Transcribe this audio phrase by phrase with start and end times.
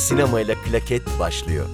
[0.00, 1.66] Fikri Sinema ile Klaket başlıyor.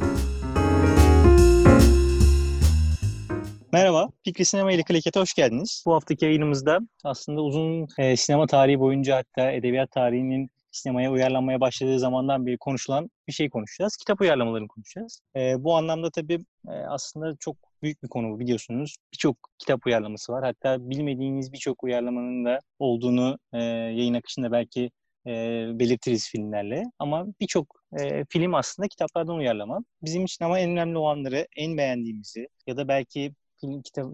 [3.73, 5.85] Merhaba, Fikri Sinema ile Klaket'e hoş geldiniz.
[5.87, 11.99] Bu haftaki yayınımızda aslında uzun e, sinema tarihi boyunca hatta edebiyat tarihinin sinemaya uyarlanmaya başladığı
[11.99, 13.97] zamandan beri konuşulan bir şey konuşacağız.
[13.97, 15.21] Kitap uyarlamalarını konuşacağız.
[15.37, 16.39] E, bu anlamda tabii
[16.69, 18.97] e, aslında çok büyük bir konu biliyorsunuz.
[19.13, 20.45] Birçok kitap uyarlaması var.
[20.45, 24.91] Hatta bilmediğiniz birçok uyarlamanın da olduğunu e, yayın akışında belki
[25.27, 25.31] e,
[25.79, 26.85] belirtiriz filmlerle.
[26.99, 27.67] Ama birçok
[28.01, 29.79] e, film aslında kitaplardan uyarlama.
[30.03, 34.07] Bizim için ama en önemli olanları, en beğendiğimizi ya da belki film kitap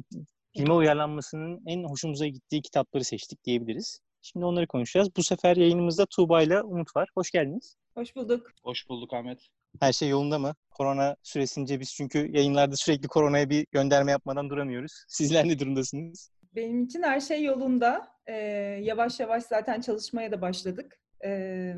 [0.57, 4.01] filme uyarlanmasının en hoşumuza gittiği kitapları seçtik diyebiliriz.
[4.23, 5.09] Şimdi onları konuşacağız.
[5.17, 7.09] Bu sefer yayınımızda Tuğba ile Umut var.
[7.15, 7.77] Hoş geldiniz.
[7.95, 8.51] Hoş bulduk.
[8.63, 9.49] Hoş bulduk Ahmet.
[9.81, 10.55] Her şey yolunda mı?
[10.71, 15.05] Korona süresince biz çünkü yayınlarda sürekli koronaya bir gönderme yapmadan duramıyoruz.
[15.09, 16.31] Sizler ne durumdasınız?
[16.57, 18.09] Benim için her şey yolunda.
[18.27, 18.35] Ee,
[18.83, 20.99] yavaş yavaş zaten çalışmaya da başladık.
[21.25, 21.75] Ee,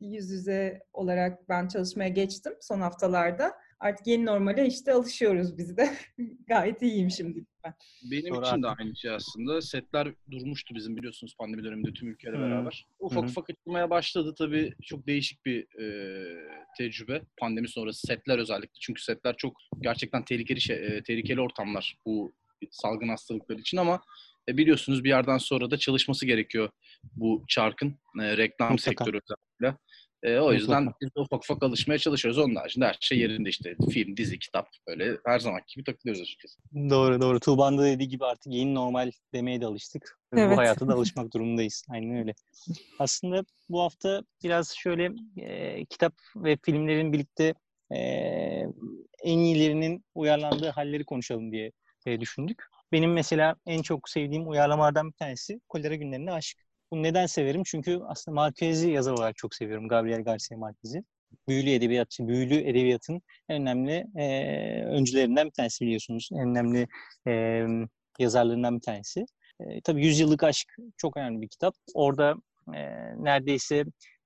[0.00, 3.52] yüz yüze olarak ben çalışmaya geçtim son haftalarda.
[3.80, 5.90] Artık yeni normale işte alışıyoruz biz de.
[6.46, 7.74] Gayet iyiyim şimdi ben.
[8.10, 9.60] Benim Sonra için de aynı şey aslında.
[9.60, 12.40] Setler durmuştu bizim biliyorsunuz pandemi döneminde tüm ülkeyle Hı.
[12.40, 12.86] beraber.
[12.98, 13.26] Ufak Hı.
[13.26, 14.34] ufak açılmaya başladı.
[14.38, 15.86] Tabii çok değişik bir e,
[16.78, 17.22] tecrübe.
[17.36, 18.80] Pandemi sonrası setler özellikle.
[18.80, 22.32] Çünkü setler çok gerçekten tehlikeli şey, e, tehlikeli ortamlar bu
[22.70, 24.00] salgın hastalıklar için ama
[24.48, 26.70] e, biliyorsunuz bir yerden sonra da çalışması gerekiyor
[27.16, 27.88] bu çarkın
[28.20, 28.90] e, reklam Mutlaka.
[28.90, 29.78] sektörü özellikle.
[30.22, 30.98] E, o yüzden Mutlaka.
[31.00, 32.38] biz de ufak ufak alışmaya çalışıyoruz.
[32.38, 33.76] Onun haricinde her şey yerinde işte.
[33.90, 36.58] Film, dizi, kitap böyle her zaman gibi takılıyoruz açıkçası.
[36.74, 37.40] Doğru doğru.
[37.40, 40.18] Tuğba'nın da dediği gibi artık yeni normal demeye de alıştık.
[40.34, 40.52] Ve Evet.
[40.52, 41.84] Bu hayata da alışmak durumundayız.
[41.90, 42.34] Aynen öyle.
[42.98, 47.54] Aslında bu hafta biraz şöyle e, kitap ve filmlerin birlikte
[47.90, 47.98] e,
[49.24, 51.72] en iyilerinin uyarlandığı halleri konuşalım diye
[52.08, 52.62] e, düşündük.
[52.92, 56.60] Benim mesela en çok sevdiğim uyarlamalardan bir tanesi Kolera Günlerine Aşık.
[56.90, 57.62] Bunu neden severim?
[57.66, 59.88] Çünkü aslında Marquez'i yazar olarak çok seviyorum.
[59.88, 61.04] Gabriel Garcia Marquez'i.
[61.48, 66.28] Büyülü edebiyatçı, büyülü edebiyatın en önemli e, öncülerinden bir tanesi biliyorsunuz.
[66.32, 66.86] En önemli
[67.26, 67.64] e,
[68.18, 69.26] yazarlarından bir tanesi.
[69.60, 71.74] E, tabii Yüzyıllık Aşk çok önemli bir kitap.
[71.94, 72.34] Orada
[72.74, 72.80] e,
[73.24, 73.84] neredeyse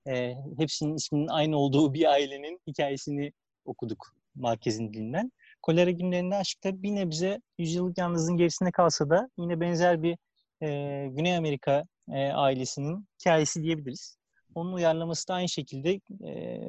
[0.08, 3.32] e, hepsinin isminin aynı olduğu bir ailenin hikayesini
[3.64, 5.32] okuduk Marquez'in dilinden.
[5.62, 10.18] Kolera Günlerinde Aşk'ta bir nebze Yüzyıllık Yalnızlığın gerisinde kalsa da yine benzer bir
[10.62, 14.16] e, Güney Amerika e, ailesinin hikayesi diyebiliriz.
[14.54, 16.62] Onun uyarlaması da aynı şekilde e,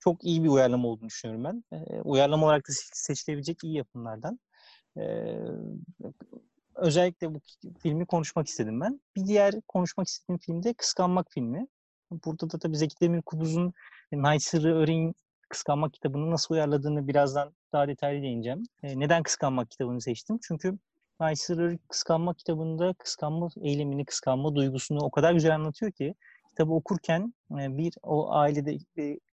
[0.00, 1.76] çok iyi bir uyarlama olduğunu düşünüyorum ben.
[1.76, 4.40] E, uyarlama olarak da se- seçilebilecek iyi yapımlardan.
[4.96, 5.02] E,
[6.74, 7.40] özellikle bu
[7.82, 9.00] filmi konuşmak istedim ben.
[9.16, 11.66] Bir diğer konuşmak istediğim film de Kıskanmak filmi.
[12.10, 13.72] Burada da tabii Zeki Demirkubuz'un
[14.12, 15.14] Naysır'ı Öreyim
[15.50, 18.62] Kıskanmak kitabını nasıl uyarladığını birazdan daha detaylı değineceğim.
[18.82, 20.38] E, neden Kıskanmak kitabını seçtim?
[20.42, 20.78] Çünkü
[21.20, 26.14] Naysır'ı Kıskanmak kitabında kıskanma eylemini, kıskanma duygusunu o kadar güzel anlatıyor ki
[26.48, 28.78] kitabı okurken e, bir o ailede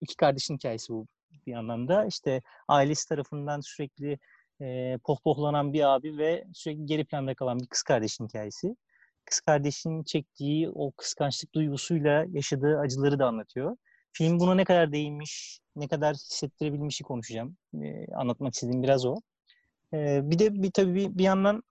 [0.00, 1.06] iki kardeşin hikayesi bu
[1.46, 2.06] bir anlamda.
[2.06, 4.18] İşte ailesi tarafından sürekli
[4.60, 8.76] e, pohpohlanan bir abi ve sürekli geri planda kalan bir kız kardeşin hikayesi.
[9.24, 13.76] Kız kardeşinin çektiği o kıskançlık duygusuyla yaşadığı acıları da anlatıyor.
[14.16, 17.56] Film buna ne kadar değinmiş, ne kadar hissettirebilmişi konuşacağım.
[17.82, 19.16] E, anlatmak istediğim biraz o.
[19.94, 21.62] E, bir de bir tabii bir, bir yandan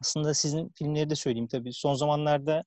[0.00, 1.72] aslında sizin filmleri de söyleyeyim tabii.
[1.72, 2.64] Son zamanlarda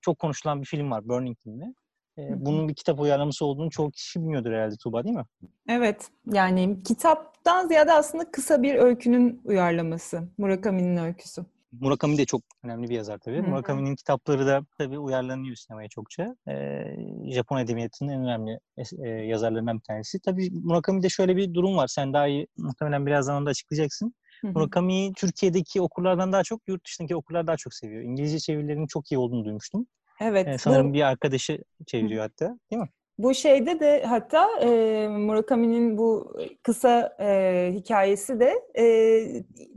[0.00, 1.74] çok konuşulan bir film var, Burning filmi.
[2.18, 2.46] E, hı.
[2.46, 5.24] bunun bir kitap uyarlaması olduğunu çoğu kişi bilmiyordur herhalde Tuğba değil mi?
[5.68, 10.28] Evet, yani kitaptan ziyade aslında kısa bir öykünün uyarlaması.
[10.38, 11.44] Murakami'nin öyküsü.
[11.72, 13.42] Murakami de çok önemli bir yazar tabii.
[13.42, 16.36] Murakami'nin kitapları da tabii uyarlanıyor sinemaya çokça.
[16.48, 16.84] Ee,
[17.32, 18.58] Japon edebiyatının en önemli
[19.04, 20.20] e, yazarlarından bir tanesi.
[20.20, 21.86] Tabii Murakami'de şöyle bir durum var.
[21.86, 24.14] Sen daha iyi muhtemelen birazdan onu da açıklayacaksın.
[24.40, 24.52] Hı hı.
[24.52, 28.02] Murakami'yi Türkiye'deki okurlardan daha çok yurt dışındaki okurlar daha çok seviyor.
[28.02, 29.86] İngilizce çevirilerinin çok iyi olduğunu duymuştum.
[30.20, 32.88] Evet, Ee, sanırım bu, bir arkadaşı çeviriyor hatta değil mi?
[33.18, 38.84] bu şeyde de hatta e, Murakami'nin bu kısa e, hikayesi de e,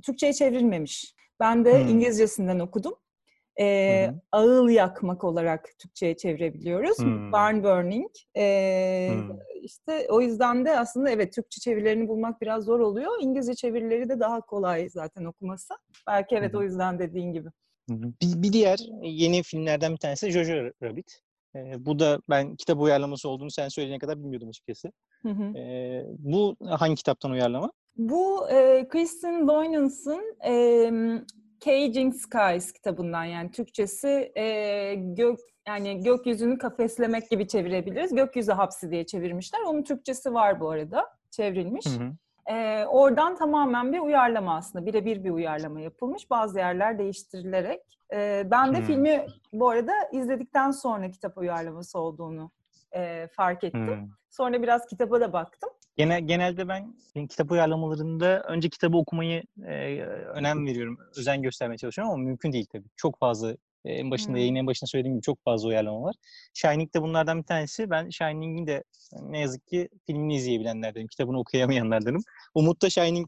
[0.06, 1.14] Türkçe'ye çevrilmemiş.
[1.40, 1.90] Ben de Hmm.
[1.90, 2.94] İngilizcesinden okudum.
[3.60, 4.22] E, Hı hı.
[4.32, 6.98] ağıl yakmak olarak Türkçe'ye çevirebiliyoruz.
[7.00, 7.32] Hmm.
[7.32, 8.12] Barn burning.
[8.38, 9.38] E, Hmm.
[9.62, 13.12] İşte o yüzden de aslında evet Türkçe çevirilerini bulmak biraz zor oluyor.
[13.22, 15.74] İngilizce çevirileri de daha kolay zaten okuması.
[16.08, 16.58] Belki evet hı.
[16.58, 17.50] o yüzden dediğin gibi.
[17.90, 20.54] Bir, bir diğer yeni filmlerden bir tanesi Jojo
[20.84, 21.22] Rabbit.
[21.56, 24.92] Ee, bu da ben kitap uyarlaması olduğunu sen söyleyene kadar bilmiyordum açıkçası.
[25.22, 25.58] Hı hı.
[25.58, 27.72] Ee, bu hangi kitaptan uyarlama?
[28.00, 30.54] Bu e, Kristen Loynans'ın e,
[31.60, 38.16] Caging Skies kitabından yani Türkçesi e, gök yani gökyüzünü kafeslemek gibi çevirebiliriz.
[38.16, 39.60] Gökyüzü hapsi diye çevirmişler.
[39.68, 41.86] Onun Türkçesi var bu arada çevrilmiş.
[41.86, 42.12] Hı hı.
[42.54, 44.86] Ee, oradan tamamen bir uyarlama aslında.
[44.86, 46.30] Birebir bir uyarlama yapılmış.
[46.30, 47.82] Bazı yerler değiştirilerek.
[48.14, 48.86] Ee, ben de Hmm.
[48.86, 52.52] filmi bu arada izledikten sonra kitap uyarlaması olduğunu
[52.96, 53.88] e, fark ettim.
[53.88, 54.10] Hmm.
[54.30, 55.70] Sonra biraz kitaba da baktım.
[55.98, 56.96] Gene, genelde ben
[57.28, 60.02] kitap uyarlamalarında önce kitabı okumayı e,
[60.36, 60.98] önem veriyorum.
[61.18, 62.88] Özen göstermeye çalışıyorum ama mümkün değil tabii.
[62.96, 63.56] Çok fazla
[63.86, 64.38] en başında Hmm.
[64.38, 66.16] yayının en başında söylediğim gibi çok fazla uyarlama var.
[66.54, 67.90] Shining de bunlardan bir tanesi.
[67.90, 68.84] Ben Shining'in de
[69.22, 71.08] ne yazık ki filmini izleyebilenlerdenim.
[71.08, 72.22] Kitabını okuyamayanlardanım.
[72.56, 73.28] Umut da Shining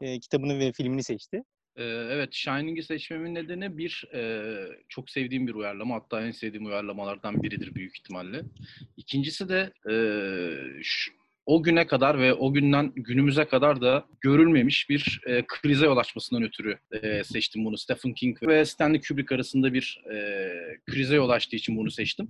[0.00, 1.42] e, kitabını ve filmini seçti.
[1.82, 4.04] Evet, Shining'i seçmemin nedeni bir,
[4.88, 5.94] çok sevdiğim bir uyarlama.
[5.94, 8.40] Hatta en sevdiğim uyarlamalardan biridir büyük ihtimalle.
[8.96, 9.94] İkincisi de e,
[10.82, 11.12] ş-
[11.46, 16.78] o güne kadar ve o günden günümüze kadar da görülmemiş bir krize yol açmasından ötürü
[17.24, 17.78] seçtim bunu.
[17.78, 20.02] Stephen King ve Stanley Kubrick arasında bir
[20.90, 22.28] krize yol açtığı için bunu seçtim.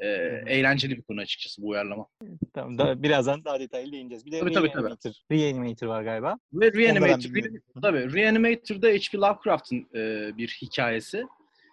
[0.00, 0.06] E,
[0.46, 2.06] eğlenceli bir konu açıkçası bu uyarlama.
[2.54, 4.26] Tamam, da, birazdan daha detaylı değineceğiz.
[4.26, 4.82] Bir de Tabii, tabii, tabii.
[4.82, 5.12] Reanimator.
[5.32, 6.38] Reanimator var galiba.
[6.52, 7.62] Ve Reanimator, bilmiyorum.
[7.82, 9.18] tabii Reanimator'da H.P.
[9.18, 11.24] Lovecraft'ın e, bir hikayesi.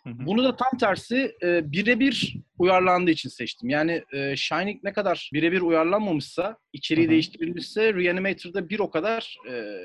[0.05, 3.69] Bunu da tam tersi e, birebir uyarlandığı için seçtim.
[3.69, 7.11] Yani e, Shining ne kadar birebir uyarlanmamışsa, içeriği Hı hı.
[7.11, 9.81] değiştirilmişse Reanimator'da bir o kadar e,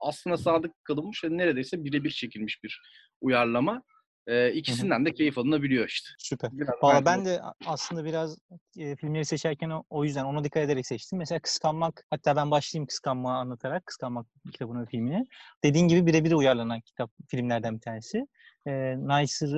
[0.00, 2.82] aslına sadık kalınmış ve neredeyse birebir çekilmiş bir
[3.20, 3.82] uyarlama.
[4.28, 6.08] E, ikisinden de keyif alınabiliyor işte.
[6.18, 6.50] Süper.
[6.52, 8.38] Biraz ben de aslında biraz
[8.78, 11.18] e, filmleri seçerken o, o yüzden ona dikkat ederek seçtim.
[11.18, 15.26] Mesela Kıskanmak, hatta ben başlayayım Kıskanmağı anlatarak, Kıskanmak kitabını ve filmini.
[15.64, 18.26] Dediğin gibi birebir uyarlanan kitap, filmlerden bir tanesi.
[18.66, 19.56] E, Naysır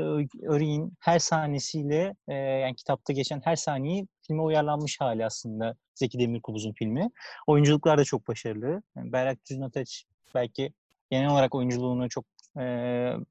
[0.49, 6.73] Örik'in her sahnesiyle, e, yani kitapta geçen her saniyeyi filme uyarlanmış hali aslında Zeki Demirkubuz'un
[6.73, 7.11] filmi.
[7.47, 8.83] Oyunculuklar da çok başarılı.
[8.97, 10.73] Yani Berrak Düznataç belki
[11.11, 12.25] genel olarak oyunculuğunu çok
[12.61, 12.65] e,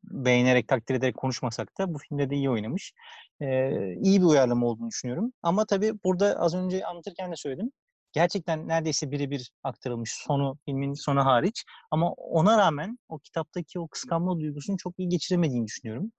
[0.03, 2.93] beğenerek, takdir ederek konuşmasak da bu filmde de iyi oynamış.
[3.41, 3.47] E,
[3.93, 5.33] iyi bir uyarlama olduğunu düşünüyorum.
[5.43, 7.71] Ama tabii burada az önce anlatırken de söyledim.
[8.13, 11.63] Gerçekten neredeyse birebir aktarılmış sonu, filmin sonu hariç.
[11.91, 16.11] Ama ona rağmen o kitaptaki o kıskanma duygusunu çok iyi geçiremediğini düşünüyorum.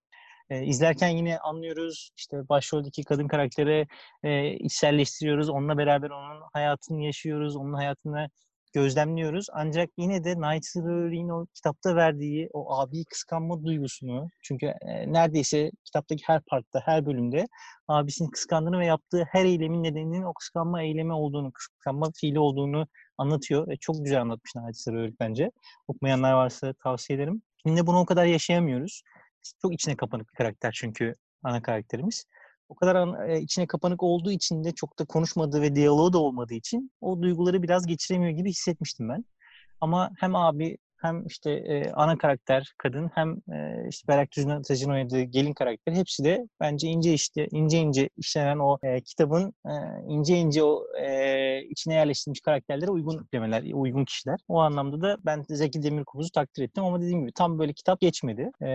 [0.50, 2.10] E, izlerken yine anlıyoruz.
[2.16, 3.86] işte başroldeki kadın karaktere
[4.22, 5.48] e, içselleştiriyoruz.
[5.48, 7.56] Onunla beraber onun hayatını yaşıyoruz.
[7.56, 8.28] Onun hayatını
[8.72, 9.46] gözlemliyoruz.
[9.52, 15.70] Ancak yine de Night Shyamalan'ın o kitapta verdiği o abiyi kıskanma duygusunu çünkü e, neredeyse
[15.84, 17.46] kitaptaki her partta, her bölümde
[17.88, 22.86] abisini kıskandığını ve yaptığı her eylemin nedeninin o kıskanma eylemi olduğunu, kıskanma fiili olduğunu
[23.18, 25.50] anlatıyor ve çok güzel anlatmış Night Shyamalan bence.
[25.88, 27.42] Okumayanlar varsa tavsiye ederim.
[27.62, 29.02] Filmde bunu o kadar yaşayamıyoruz.
[29.62, 32.24] Çok içine kapanık bir karakter çünkü ana karakterimiz.
[32.70, 36.18] O kadar an- e, içine kapanık olduğu için de çok da konuşmadığı ve diyaloğu da
[36.20, 39.26] olmadığı için o duyguları biraz geçiremiyor gibi hissetmiştim ben.
[39.82, 45.22] Ama hem abi hem işte e, ana karakter kadın hem e, işte Berrak Düzmetaş'ın oynadığı
[45.22, 49.72] gelin karakter hepsi de bence ince işte ince ince işlenen o e, kitabın e,
[50.08, 54.40] ince ince o e, içine yerleştirilmiş karakterlere uygun tiplemeler, uygun kişiler.
[54.48, 58.50] O anlamda da ben Zeki Demirkubuz'u takdir ettim ama dediğim gibi tam böyle kitap geçmedi.
[58.62, 58.68] E,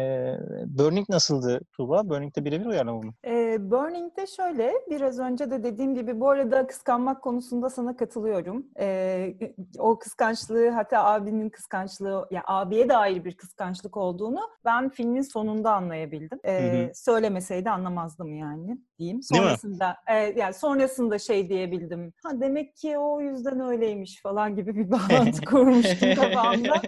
[0.65, 2.09] Burning nasıldı Tuğba?
[2.09, 3.13] Burning'de birebir uyarlama mı?
[3.25, 8.65] Ee, Burning'de şöyle, biraz önce de dediğim gibi bu arada kıskanmak konusunda sana katılıyorum.
[8.79, 9.35] Ee,
[9.79, 16.39] o kıskançlığı hatta abinin kıskançlığı, yani abiye dair bir kıskançlık olduğunu ben filmin sonunda anlayabildim.
[16.43, 16.91] Ee, Hı hı.
[16.93, 19.23] Söylemeseydi anlamazdım yani diyeyim.
[19.23, 22.13] Sonrasında, e, yani sonrasında şey diyebildim.
[22.23, 26.81] Ha demek ki o yüzden öyleymiş falan gibi bir bağlantı kurmuştum kafamda.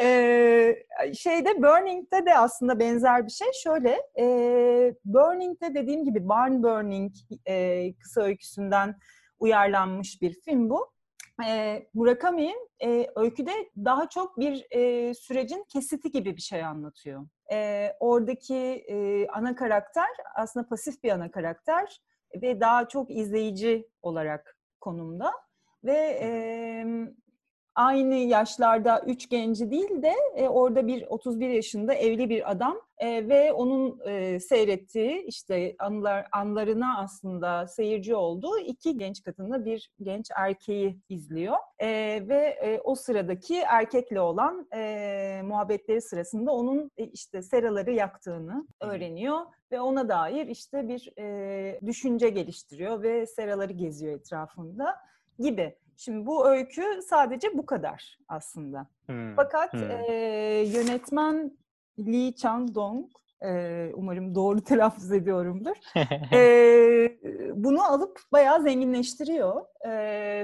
[0.00, 0.76] Ee,
[1.14, 3.48] şeyde Burning'de de aslında benzer bir şey.
[3.64, 4.24] Şöyle, e,
[5.04, 7.12] Burning'de dediğim gibi Barn Burning
[7.46, 8.94] e, kısa öyküsünden
[9.38, 10.92] uyarlanmış bir film bu.
[11.46, 12.52] E, Murakami
[12.84, 17.26] e, öyküde daha çok bir e, sürecin kesiti gibi bir şey anlatıyor.
[17.52, 18.54] E, oradaki
[18.88, 22.00] e, ana karakter aslında pasif bir ana karakter
[22.42, 25.32] ve daha çok izleyici olarak konumda
[25.84, 26.84] ve e,
[27.74, 33.28] aynı yaşlarda üç genci değil de e, orada bir 31 yaşında evli bir adam e,
[33.28, 40.30] ve onun e, seyrettiği işte anılar anlarına aslında seyirci olduğu iki genç kadınla bir genç
[40.36, 41.88] erkeği izliyor E,
[42.28, 49.38] ve e, o sıradaki erkekle olan e, muhabbetleri sırasında onun e, işte seraları yaktığını öğreniyor
[49.72, 54.96] ve ona dair işte bir e, düşünce geliştiriyor ve seraları geziyor etrafında
[55.38, 55.76] gibi.
[55.96, 58.86] Şimdi bu öykü sadece bu kadar aslında.
[59.06, 59.36] Hmm.
[59.36, 59.90] Fakat Hmm.
[59.90, 60.14] e,
[60.66, 61.58] yönetmen
[61.98, 63.04] Lee Chang-dong,
[63.44, 65.76] e, umarım doğru telaffuz ediyorumdur,
[66.32, 67.18] e,
[67.54, 69.90] bunu alıp bayağı zenginleştiriyor E,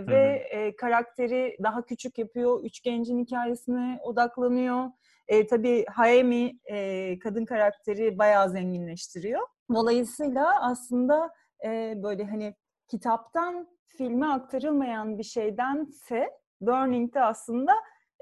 [0.06, 4.84] ve e, karakteri daha küçük yapıyor, üç gencin hikayesine odaklanıyor.
[5.28, 9.42] E, tabii Hayemi e, kadın karakteri bayağı zenginleştiriyor.
[9.74, 11.30] Dolayısıyla aslında
[11.64, 12.54] e, böyle hani
[12.88, 16.30] kitaptan filme aktarılmayan bir şeydense
[16.60, 17.72] Burning'de aslında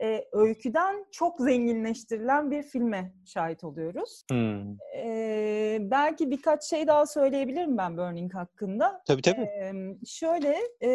[0.02, 4.24] e, öyküden çok zenginleştirilen bir filme şahit oluyoruz.
[4.30, 4.76] Hmm.
[4.96, 9.02] E, belki birkaç şey daha söyleyebilirim ben Burning hakkında.
[9.06, 9.40] Tabii tabii.
[9.40, 9.72] E,
[10.06, 10.90] şöyle e,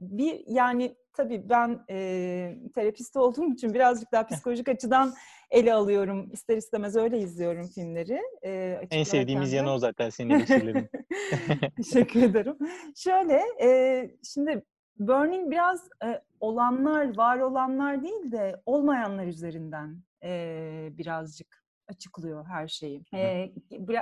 [0.00, 5.14] bir yani tabii ben e, terapist olduğum için birazcık daha psikolojik açıdan
[5.50, 6.30] ele alıyorum.
[6.32, 8.20] İster istemez öyle izliyorum filmleri.
[8.44, 10.88] E, en sevdiğimiz yanı o zaten senin eleştirilerin.
[11.76, 12.56] Teşekkür ederim.
[12.96, 14.62] Şöyle, e, şimdi
[14.98, 23.02] Burning biraz e, olanlar, var olanlar değil de olmayanlar üzerinden e, birazcık açıklıyor her şeyi.
[23.14, 23.52] E,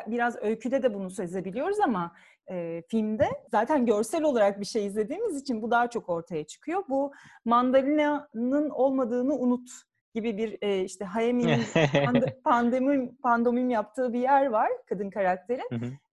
[0.07, 2.15] biraz öyküde de bunu sezebiliyoruz ama
[2.51, 6.85] e, filmde zaten görsel olarak bir şey izlediğimiz için bu daha çok ortaya çıkıyor.
[6.89, 7.13] Bu
[7.45, 9.71] mandalina'nın olmadığını unut
[10.14, 11.62] gibi bir e, işte Hayami'nin
[12.45, 15.62] pandemim pandomim yaptığı bir yer var kadın karakteri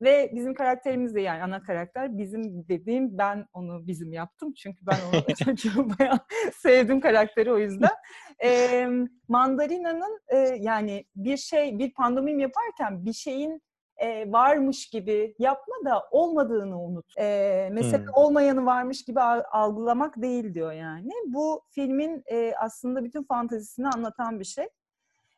[0.01, 4.97] ve bizim karakterimiz de yani ana karakter bizim dediğim ben onu bizim yaptım çünkü ben
[5.13, 6.19] onu çocuğu bayağı
[6.53, 7.95] sevdim karakteri o yüzden.
[8.43, 8.87] E,
[9.27, 13.61] Mandarina'nın e, yani bir şey bir pandomim yaparken bir şeyin
[13.99, 17.17] e, varmış gibi yapma da olmadığını unut.
[17.17, 18.13] E, mesela hmm.
[18.13, 21.11] olmayanı varmış gibi algılamak değil diyor yani.
[21.25, 24.67] Bu filmin e, aslında bütün fantezisini anlatan bir şey.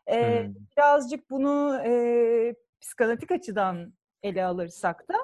[0.08, 0.54] E, hmm.
[0.78, 5.16] Birazcık bunu e, psikanalitik açıdan ele alırsak da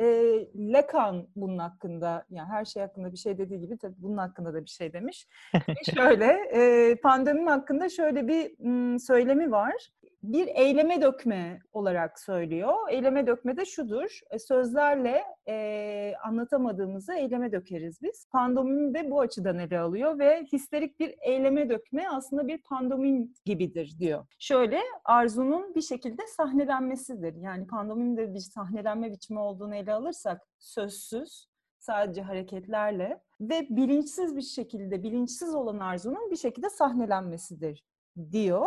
[0.00, 0.06] e,
[0.54, 4.64] Lacan bunun hakkında yani her şey hakkında bir şey dediği gibi tabii bunun hakkında da
[4.64, 5.26] bir şey demiş.
[5.94, 9.90] şöyle e, pandemi hakkında şöyle bir m, söylemi var
[10.22, 12.74] bir eyleme dökme olarak söylüyor.
[12.90, 18.26] Eyleme dökme de şudur, e, sözlerle e, anlatamadığımızı eyleme dökeriz biz.
[18.32, 23.94] Pandomim de bu açıdan ele alıyor ve histerik bir eyleme dökme aslında bir pandomim gibidir
[23.98, 24.26] diyor.
[24.38, 27.34] Şöyle, arzunun bir şekilde sahnelenmesidir.
[27.34, 31.48] Yani pandomim de bir sahnelenme biçimi olduğunu ele alırsak sözsüz,
[31.78, 37.84] sadece hareketlerle ve bilinçsiz bir şekilde, bilinçsiz olan arzunun bir şekilde sahnelenmesidir
[38.32, 38.66] diyor.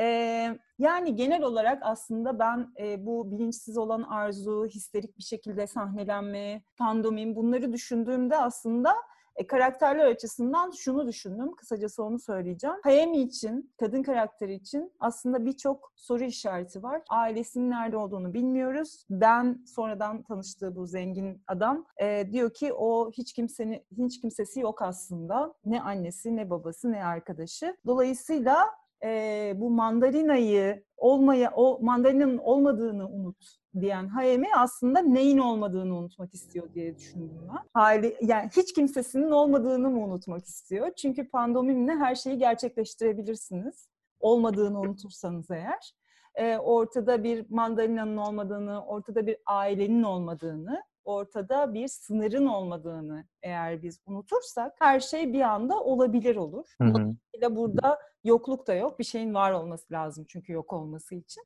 [0.00, 6.62] Ee, yani genel olarak aslında ben e, bu bilinçsiz olan arzu, histerik bir şekilde sahnelenme,
[6.76, 8.94] pandomim bunları düşündüğümde aslında
[9.38, 11.56] e, karakterler açısından şunu düşündüm.
[11.56, 12.76] Kısacası onu söyleyeceğim.
[12.82, 17.02] Hayemi için, kadın karakteri için aslında birçok soru işareti var.
[17.08, 19.04] Ailesinin nerede olduğunu bilmiyoruz.
[19.10, 24.82] Ben sonradan tanıştığı bu zengin adam e, diyor ki o hiç kimsenin hiç kimsesi yok
[24.82, 25.54] aslında.
[25.64, 27.76] Ne annesi, ne babası, ne arkadaşı.
[27.86, 28.56] Dolayısıyla
[29.04, 36.74] e, bu mandalinayı olmaya, o mandalinanın olmadığını unut diyen Hayemi aslında neyin olmadığını unutmak istiyor
[36.74, 37.58] diye düşündüm ben.
[37.74, 40.90] Hali, yani hiç kimsesinin olmadığını mı unutmak istiyor?
[40.96, 43.88] Çünkü pandomimle her şeyi gerçekleştirebilirsiniz.
[44.20, 45.94] Olmadığını unutursanız eğer.
[46.34, 54.00] E, ortada bir mandalinanın olmadığını, ortada bir ailenin olmadığını, ortada bir sınırın olmadığını eğer biz
[54.06, 56.66] unutursak her şey bir anda olabilir olur.
[56.80, 58.98] Dolayısıyla burada yokluk da yok.
[58.98, 61.42] Bir şeyin var olması lazım çünkü yok olması için.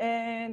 [0.00, 0.06] E,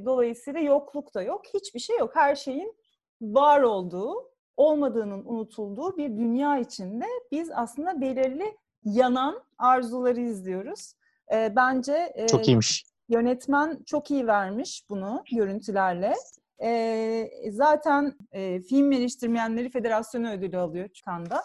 [0.06, 1.42] dolayısıyla yokluk da yok.
[1.54, 2.16] Hiçbir şey yok.
[2.16, 2.76] Her şeyin
[3.22, 10.94] var olduğu, olmadığının unutulduğu bir dünya içinde biz aslında belirli yanan arzuları izliyoruz.
[11.34, 12.86] E, bence e, çok iyiymiş.
[13.10, 16.14] Yönetmen çok iyi vermiş bunu görüntülerle.
[16.64, 21.42] E, zaten e, Film Eleştirmenleri Federasyonu ödülü alıyor Çıkan'da.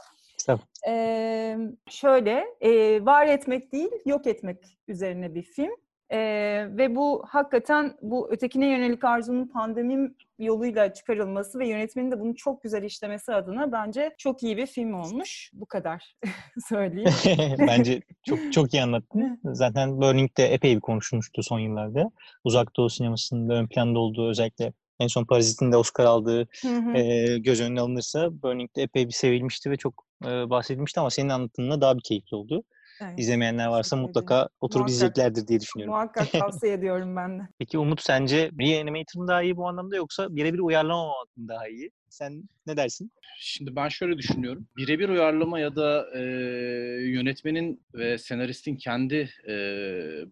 [0.48, 0.62] Tabii.
[0.88, 1.56] E,
[1.90, 5.70] şöyle, e, var etmek değil, yok etmek üzerine bir film.
[6.10, 6.18] E,
[6.70, 12.62] ve bu hakikaten bu ötekine yönelik arzunun pandemi yoluyla çıkarılması ve yönetmenin de bunu çok
[12.62, 15.50] güzel işlemesi adına bence çok iyi bir film olmuş.
[15.52, 16.14] Bu kadar
[16.68, 17.10] söyleyeyim.
[17.58, 19.40] bence çok çok iyi anlattın.
[19.52, 22.10] Zaten Burning'de epey bir konuşulmuştu son yıllarda.
[22.44, 26.48] Uzak Doğu sinemasının ön planda olduğu özellikle en son Parazit'in de Oscar aldığı
[26.94, 31.80] E, göz önüne alınırsa Burning'de epey bir sevilmişti ve çok e, bahsedilmişti ama senin anlattığında
[31.80, 32.64] daha bir keyifli oldu.
[33.02, 33.18] Evet.
[33.18, 34.94] İzlemeyenler varsa mutlaka oturup Muhakkak.
[34.94, 35.94] izleyeceklerdir diye düşünüyorum.
[35.94, 37.42] Muhakkak tavsiye ediyorum ben de.
[37.58, 41.06] Peki Umut sence Reanimator mı daha iyi bu anlamda yoksa birebir uyarlama
[41.36, 41.90] mı daha iyi?
[42.08, 43.12] Sen ne dersin?
[43.40, 44.68] Şimdi ben şöyle düşünüyorum.
[44.76, 46.20] Birebir uyarlama ya da e,
[47.10, 49.54] yönetmenin ve senaristin kendi e,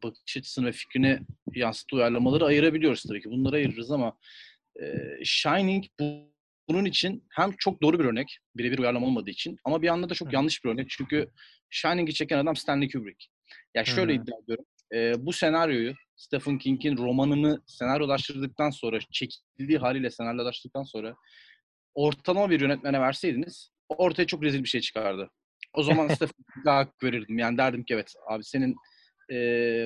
[0.03, 1.19] bakış açısını ve fikrini
[1.55, 3.31] yansıttığı uyarlamaları ayırabiliyoruz tabii ki.
[3.31, 4.17] Bunları ayırırız ama
[4.83, 4.85] e,
[5.25, 6.05] Shining bu,
[6.69, 10.15] bunun için hem çok doğru bir örnek, birebir uyarlama olmadığı için ama bir anda da
[10.15, 10.91] çok yanlış bir örnek.
[10.91, 11.31] Çünkü
[11.71, 13.27] Shining'i çeken adam Stanley Kubrick.
[13.49, 14.17] Ya yani şöyle Hı.
[14.17, 14.65] iddia ediyorum.
[14.95, 21.17] E, bu senaryoyu Stephen King'in romanını senaryolaştırdıktan sonra, çekildiği haliyle senaryolaştırdıktan sonra
[21.95, 25.31] ortalama bir yönetmene verseydiniz ortaya çok rezil bir şey çıkardı.
[25.73, 27.39] O zaman Stephen King'e hak verirdim.
[27.39, 28.77] Yani derdim ki evet abi senin
[29.31, 29.37] e,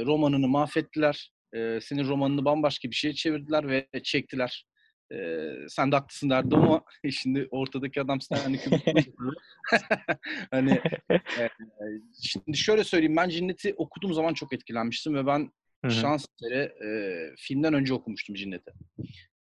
[0.06, 1.32] romanını mahvettiler.
[1.54, 4.66] E, senin romanını bambaşka bir şeye çevirdiler ve çektiler.
[5.12, 9.12] E, sen de haklısın derdim ama şimdi ortadaki adam Stanley Kubrick.
[10.50, 10.70] hani
[11.38, 11.48] e,
[12.22, 15.52] şimdi şöyle söyleyeyim ben Cinnet'i okuduğum zaman çok etkilenmiştim ve ben
[15.84, 15.90] Hı hı.
[15.90, 16.90] şans eseri e,
[17.36, 18.72] filmden önce okumuştum Cinnet'i.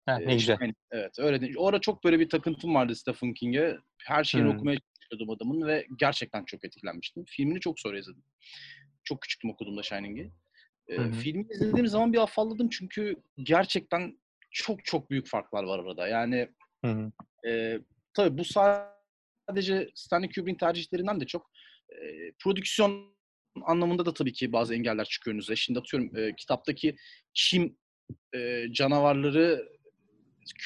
[0.06, 0.56] Ha, ne güzel.
[0.60, 1.54] yani, evet öyle değil.
[1.58, 3.78] O ara çok böyle bir takıntım vardı Stephen King'e.
[4.04, 4.56] Her şeyini Hmm.
[4.56, 7.24] okumaya çalışıyordum adamın ve gerçekten çok etkilenmiştim.
[7.24, 8.22] Filmini çok sonra izledim.
[9.04, 10.30] Çok küçüktüm okuduğumda Shining'i.
[10.88, 14.18] Ee, filmi izlediğim zaman bir afalladım çünkü gerçekten
[14.50, 16.08] çok çok büyük farklar var arada.
[16.08, 16.48] Yani
[16.84, 17.12] Hı hı.
[17.48, 17.78] e,
[18.14, 21.50] tabii bu sadece Stanley Kubrick'in tercihlerinden de çok
[21.90, 21.96] e,
[22.42, 23.16] prodüksiyon
[23.62, 25.56] anlamında da tabii ki bazı engeller çıkıyor önünüze.
[25.56, 26.96] Şimdi atıyorum e, kitaptaki
[27.34, 27.76] çim
[28.34, 29.68] e, canavarları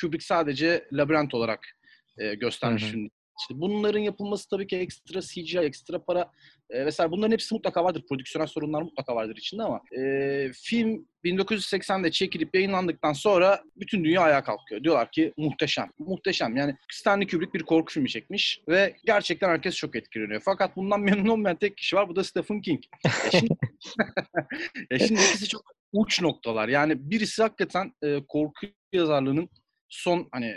[0.00, 1.66] Kubrick sadece labirent olarak
[2.18, 2.90] e, göstermiş Hı hı.
[2.90, 3.19] filmde.
[3.40, 6.30] İşte bunların yapılması tabii ki ekstra CGI, ekstra para
[6.70, 7.10] e, vesaire.
[7.10, 8.04] Bunların hepsi mutlaka vardır.
[8.08, 14.44] Prodüksiyonel sorunlar mutlaka vardır içinde ama e, film 1980'de çekilip yayınlandıktan sonra bütün dünya ayağa
[14.44, 14.84] kalkıyor.
[14.84, 15.90] Diyorlar ki muhteşem.
[15.98, 16.56] Muhteşem.
[16.56, 20.42] Yani Stanley Kubrick bir korku filmi çekmiş ve gerçekten herkes çok etkileniyor.
[20.44, 22.08] Fakat bundan memnun olmayan tek kişi var.
[22.08, 22.82] Bu da Stephen King.
[23.26, 23.54] E şimdi,
[24.90, 26.68] e şimdi ikisi çok uç noktalar.
[26.68, 29.48] Yani birisi hakikaten e, korku yazarlığının
[29.88, 30.54] son hani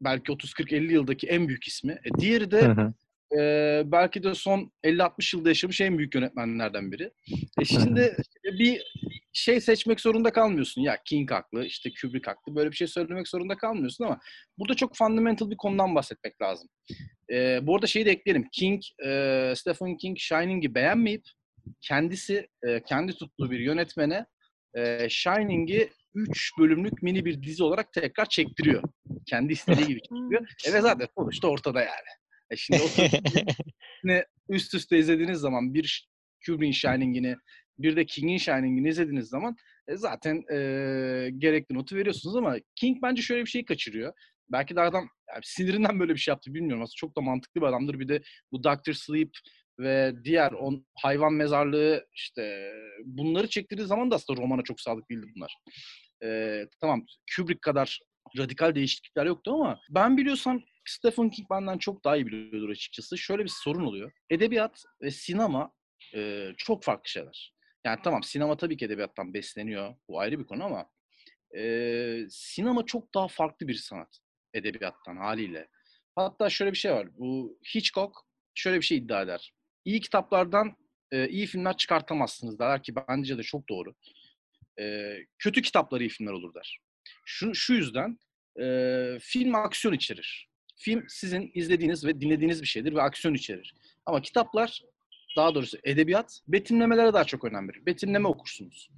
[0.00, 1.92] belki 30-40-50 yıldaki en büyük ismi.
[1.92, 2.94] E, diğeri de hı.
[3.40, 7.10] e, belki de son 50-60 yılda yaşamış en büyük yönetmenlerden biri.
[7.60, 8.82] E şimdi bir
[9.32, 10.82] şey seçmek zorunda kalmıyorsun.
[10.82, 12.56] Ya King haklı, işte Kubrick haklı.
[12.56, 14.20] Böyle bir şey söylemek zorunda kalmıyorsun ama
[14.58, 16.68] burada çok fundamental bir konudan bahsetmek lazım.
[17.32, 18.48] E, bu arada şeyi de ekleyelim.
[18.52, 21.24] King, e, Stephen King Shining'i beğenmeyip
[21.80, 24.26] kendisi e, kendi tuttuğu bir yönetmene
[24.74, 28.82] e, Shining'i 3 bölümlük mini bir dizi olarak tekrar çektiriyor.
[29.26, 30.46] Kendi istediği gibi çektiriyor.
[30.66, 32.10] E ve zaten sonuçta ortada yani.
[32.50, 32.88] E şimdi o
[34.48, 36.08] üst üste izlediğiniz zaman bir
[36.46, 37.36] Kubrick'in Shining'ini
[37.78, 39.56] bir de King'in Shining'ini izlediğiniz zaman
[39.88, 40.56] e, zaten e,
[41.38, 44.12] gerekli notu veriyorsunuz ama King bence şöyle bir şey kaçırıyor.
[44.52, 46.82] Belki de adam yani sinirinden böyle bir şey yaptı bilmiyorum.
[46.82, 47.98] Aslında çok da mantıklı bir adamdır.
[47.98, 49.30] Bir de bu Doctor Sleep
[49.78, 52.72] ve diğer on hayvan mezarlığı işte
[53.04, 55.56] bunları çektirdiği zaman da aslında romana çok sadık değildi bunlar.
[56.22, 58.00] Ee, tamam Kubrick kadar
[58.38, 63.18] radikal değişiklikler yoktu ama ben biliyorsam Stephen King benden çok daha iyi biliyordur açıkçası.
[63.18, 64.12] Şöyle bir sorun oluyor.
[64.30, 65.72] Edebiyat ve sinema
[66.14, 67.54] e, çok farklı şeyler.
[67.84, 69.94] Yani tamam sinema tabii ki edebiyattan besleniyor.
[70.08, 70.90] Bu ayrı bir konu ama
[71.56, 74.18] e, sinema çok daha farklı bir sanat
[74.54, 75.68] edebiyattan haliyle.
[76.16, 77.08] Hatta şöyle bir şey var.
[77.18, 78.14] Bu Hitchcock
[78.54, 79.54] şöyle bir şey iddia eder.
[79.84, 80.76] İyi kitaplardan
[81.12, 83.94] e, iyi filmler çıkartamazsınız derler ki bence de çok doğru.
[84.80, 86.80] E, kötü kitaplar iyi filmler olur der.
[87.24, 88.18] Şu, şu yüzden
[88.60, 90.48] e, film aksiyon içerir.
[90.76, 93.74] Film sizin izlediğiniz ve dinlediğiniz bir şeydir ve aksiyon içerir.
[94.06, 94.82] Ama kitaplar,
[95.36, 97.86] daha doğrusu edebiyat, betimlemelere daha çok önem verir.
[97.86, 98.90] Betimleme okursunuz.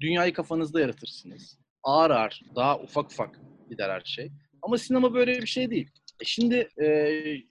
[0.00, 1.58] Dünyayı kafanızda yaratırsınız.
[1.82, 4.32] Ağır ağır, daha ufak ufak gider her şey.
[4.62, 5.90] Ama sinema böyle bir şey değil.
[6.20, 6.86] E şimdi e,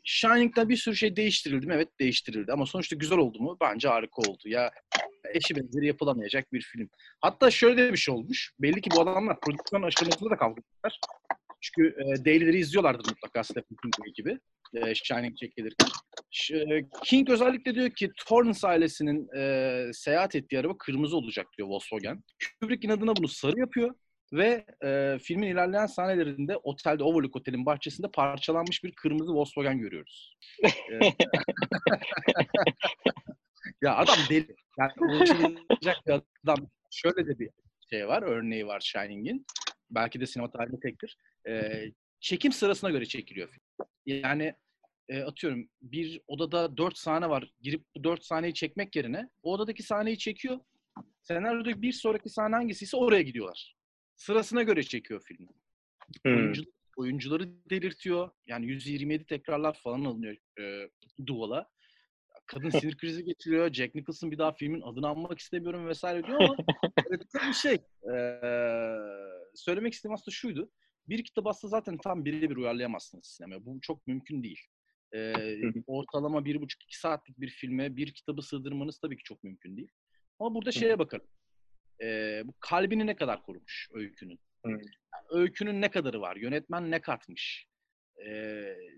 [0.03, 1.73] Shining'da bir sürü şey değiştirildi mi?
[1.73, 2.51] Evet değiştirildi.
[2.53, 3.57] Ama sonuçta güzel oldu mu?
[3.61, 4.41] Bence harika oldu.
[4.45, 4.71] Ya
[5.33, 6.89] eşi benzeri yapılamayacak bir film.
[7.21, 8.53] Hatta şöyle bir şey olmuş.
[8.59, 10.99] Belli ki bu adamlar prodüksiyon aşamasında da kavga ettiler.
[11.61, 14.39] Çünkü e, Daily'leri izliyorlardır mutlaka Stephen King gibi.
[14.73, 15.87] E, Shining çekilirken.
[16.31, 22.23] Ş- King özellikle diyor ki Torrance ailesinin e, seyahat ettiği araba kırmızı olacak diyor Volkswagen.
[22.61, 23.95] Kubrick inadına bunu sarı yapıyor.
[24.33, 30.37] Ve e, filmin ilerleyen sahnelerinde otelde Overlook Otel'in bahçesinde parçalanmış bir kırmızı Volkswagen görüyoruz.
[33.81, 34.55] Ya adam deli.
[34.79, 34.91] Yani
[36.43, 36.69] adam.
[36.91, 37.49] Şöyle de bir
[37.89, 39.45] şey var, örneği var Shining'in.
[39.89, 41.17] Belki de sinema tarihinde tektir.
[41.47, 41.83] E,
[42.19, 43.87] çekim sırasına göre çekiliyor film.
[44.05, 44.53] Yani
[45.09, 47.51] e, atıyorum bir odada dört sahne var.
[47.61, 50.59] Girip bu dört sahneyi çekmek yerine o odadaki sahneyi çekiyor.
[51.21, 53.75] Senaryodaki bir sonraki sahne hangisiyse oraya gidiyorlar.
[54.21, 55.47] Sırasına göre çekiyor filmi.
[56.23, 56.35] Hmm.
[56.35, 56.63] Oyuncu,
[56.97, 58.29] oyuncuları delirtiyor.
[58.47, 60.89] Yani 127 tekrarlar falan alınıyor e,
[61.25, 61.69] Duval'a.
[62.45, 63.73] Kadın sinir krizi geçiriyor.
[63.73, 66.55] Jack Nicholson bir daha filmin adını anmak istemiyorum vesaire diyor ama
[67.09, 67.73] evet, bir şey.
[68.13, 68.15] E,
[69.55, 70.71] söylemek istediğim aslında şuydu.
[71.07, 73.65] Bir kitap aslında zaten tam birebir uyarlayamazsınız sinemaya.
[73.65, 74.61] Bu çok mümkün değil.
[75.15, 75.33] E,
[75.87, 79.91] ortalama bir buçuk iki saatlik bir filme bir kitabı sığdırmanız tabii ki çok mümkün değil.
[80.39, 81.27] Ama burada şeye bakalım.
[82.01, 84.39] E, bu kalbini ne kadar korumuş öykünün?
[84.65, 84.81] Yani
[85.29, 86.35] öykünün ne kadarı var?
[86.35, 87.67] Yönetmen ne katmış?
[88.25, 88.31] E,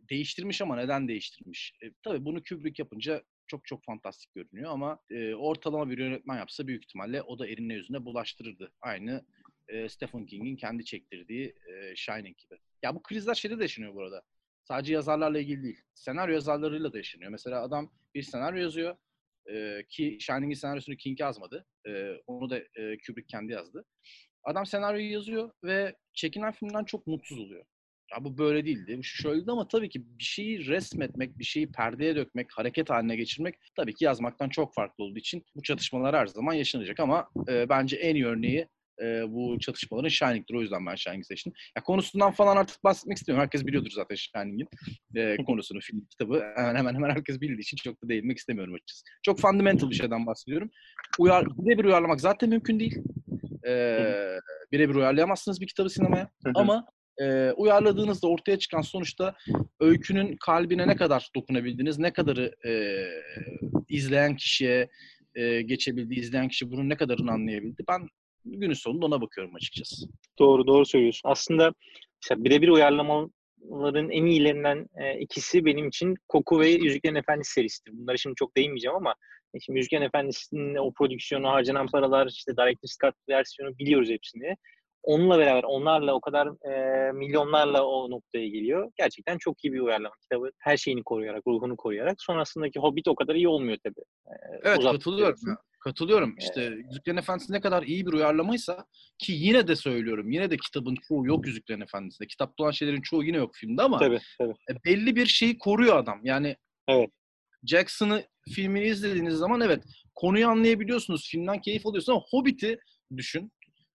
[0.09, 1.73] değiştirmiş ama neden değiştirmiş?
[1.83, 6.67] E, tabii bunu Kubrick yapınca çok çok fantastik görünüyor ama e, ortalama bir yönetmen yapsa
[6.67, 8.73] büyük ihtimalle o da eline yüzüne bulaştırırdı.
[8.81, 9.25] Aynı
[9.67, 12.57] e, Stephen King'in kendi çektirdiği e, Shining gibi.
[12.83, 14.21] Ya bu krizler şeyde de yaşanıyor bu arada.
[14.63, 15.81] Sadece yazarlarla ilgili değil.
[15.93, 17.31] Senaryo yazarlarıyla da yaşanıyor.
[17.31, 18.95] Mesela adam bir senaryo yazıyor
[19.51, 21.65] e, ki Shining'in senaryosunu King yazmadı.
[21.88, 23.86] E, onu da e, Kubrick kendi yazdı.
[24.43, 27.65] Adam senaryoyu yazıyor ve çekilen filmden çok mutsuz oluyor.
[28.12, 32.15] ya bu böyle değildi, bu şöyleydi ama tabii ki bir şeyi resmetmek, bir şeyi perdeye
[32.15, 36.53] dökmek, hareket haline geçirmek tabii ki yazmaktan çok farklı olduğu için bu çatışmalar her zaman
[36.53, 38.67] yaşanacak ama e, bence en iyi örneği
[39.01, 40.53] e, bu çatışmaların Shining'dir.
[40.56, 41.53] O yüzden ben Shining seçtim.
[41.77, 43.43] Ya konusundan falan artık bahsetmek istemiyorum.
[43.43, 44.67] Herkes biliyordur zaten Shining'in
[45.15, 46.43] e, konusunu, film kitabı.
[46.56, 49.03] Hemen hemen hemen herkes bildiği için çok da değinmek istemiyorum açıkçası.
[49.23, 50.69] Çok fundamental bir şeyden bahsediyorum.
[51.19, 52.97] Uyar, birebir uyarlamak zaten mümkün değil.
[53.67, 53.99] E,
[54.71, 56.29] birebir uyarlayamazsınız bir kitabı sinemaya.
[56.56, 56.86] Ama
[57.21, 59.36] e, uyarladığınızda ortaya çıkan sonuçta
[59.79, 62.71] öykünün kalbine ne kadar dokunabildiniz, ne kadarı e,
[63.89, 64.89] izleyen kişiye
[65.36, 67.84] e, geçebildi, izleyen kişi bunun ne kadarını anlayabildi.
[67.88, 68.08] Ben
[68.45, 70.06] günün sonunda ona bakıyorum açıkçası.
[70.39, 71.29] Doğru doğru söylüyorsun.
[71.29, 71.73] Aslında
[72.21, 77.91] işte birebir uyarlamaların en iyilerinden e, ikisi benim için Koku ve Yüzüklerin Efendisi serisidir.
[77.93, 79.15] Bunlara şimdi çok değinmeyeceğim ama
[79.53, 84.56] e, şimdi Yüzüklerin Efendisi'nin o prodüksiyonu, harcanan paralar, işte Director's Cut versiyonu biliyoruz hepsini.
[85.03, 88.91] Onunla beraber, onlarla o kadar e, milyonlarla o noktaya geliyor.
[88.97, 90.15] Gerçekten çok iyi bir uyarlama.
[90.21, 92.21] Kitabı her şeyini koruyarak, ruhunu koruyarak.
[92.21, 94.01] Sonrasındaki Hobbit o kadar iyi olmuyor tabii.
[94.27, 95.34] E, Evet uzattıkça
[95.84, 96.36] katılıyorum.
[96.36, 96.76] Katılıyorum.
[96.76, 98.86] İşte Yüzüklerin Efendisi ne kadar iyi bir uyarlamaysa
[99.19, 100.32] ki yine de söylüyorum.
[100.32, 102.28] Yine de kitabın çoğu yok Yüzüklerin Efendisi'nde.
[102.28, 104.54] Kitapta olan şeylerin çoğu yine yok filmde ama Tabii tabii.
[104.72, 106.19] e, belli bir şeyi koruyor adam.
[106.24, 106.56] Yani
[106.88, 107.10] Evet.
[107.65, 109.84] Jackson'ı filmini izlediğiniz zaman evet
[110.15, 111.30] konuyu anlayabiliyorsunuz.
[111.32, 112.78] Filmden keyif alıyorsunuz ama Hobbit'i
[113.17, 113.52] düşün.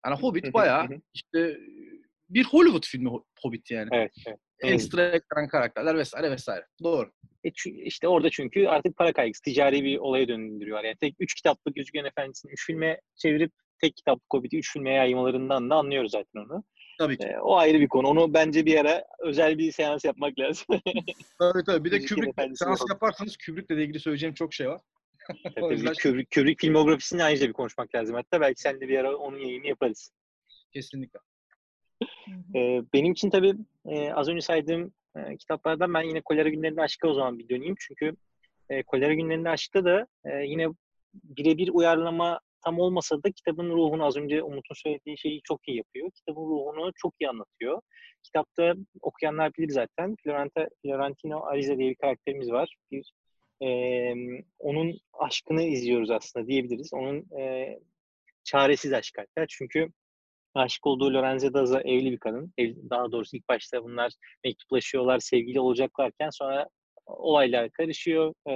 [0.06, 1.58] Yani Hobbit bayağı işte
[2.28, 3.10] bir Hollywood filmi
[3.42, 3.88] Hobbit yani.
[3.92, 4.38] Evet, evet.
[4.60, 4.74] Evet.
[4.74, 6.66] Ekstra ekran karakterler vesaire vesaire.
[6.82, 7.10] Doğru.
[7.44, 7.50] E
[7.84, 10.84] işte orada çünkü artık para kaygısı ticari bir olaya döndürüyor.
[10.84, 15.70] Yani tek üç kitaplık Yüzüklerin Efendisi'ni üç filme çevirip tek kitaplık Hobbit'i üç filme yaymalarından
[15.70, 16.64] da anlıyoruz zaten onu.
[16.98, 17.26] Tabii ki.
[17.26, 18.08] E, o ayrı bir konu.
[18.08, 20.66] Onu bence bir ara özel bir seans yapmak lazım.
[21.38, 21.84] Tabii tabii.
[21.84, 24.80] Bir de Kubrick seans yaparsanız Kubrick'le de ilgili söyleyeceğim çok şey var.
[25.54, 25.72] Tabii.
[25.74, 28.14] yüzden- Kubrick, Kubrick filmografisini ayrıca bir konuşmak lazım.
[28.14, 30.12] Hatta belki seninle bir ara onun yayını yaparız.
[30.72, 31.18] Kesinlikle.
[32.54, 33.54] E, benim için tabii
[33.86, 37.74] e, az önce saydığım e, kitaplardan ben yine Kolera Günlerinde Aşk'a o zaman bir döneyim.
[37.78, 38.16] Çünkü
[38.68, 40.68] e, Kolera Günlerinde Aşk'ta da e, yine
[41.14, 46.10] birebir uyarlama tam olmasa da kitabın ruhunu az önce Umut'un söylediği şeyi çok iyi yapıyor.
[46.10, 47.80] Kitabın ruhunu çok iyi anlatıyor.
[48.22, 50.16] Kitapta okuyanlar bilir zaten.
[50.24, 52.76] Florenta, Florentino Ariza diye bir karakterimiz var.
[52.90, 53.12] Bir
[53.62, 53.68] e,
[54.58, 56.90] onun aşkını izliyoruz aslında diyebiliriz.
[56.92, 57.78] Onun e,
[58.44, 59.46] çaresiz aşk hatta.
[59.48, 59.88] Çünkü
[60.54, 62.52] aşık olduğu Lorenzo Daza evli bir kadın.
[62.58, 64.12] Ev, daha doğrusu ilk başta bunlar
[64.44, 66.68] mektuplaşıyorlar, sevgili olacaklarken sonra
[67.06, 68.34] olaylar karışıyor.
[68.46, 68.52] E,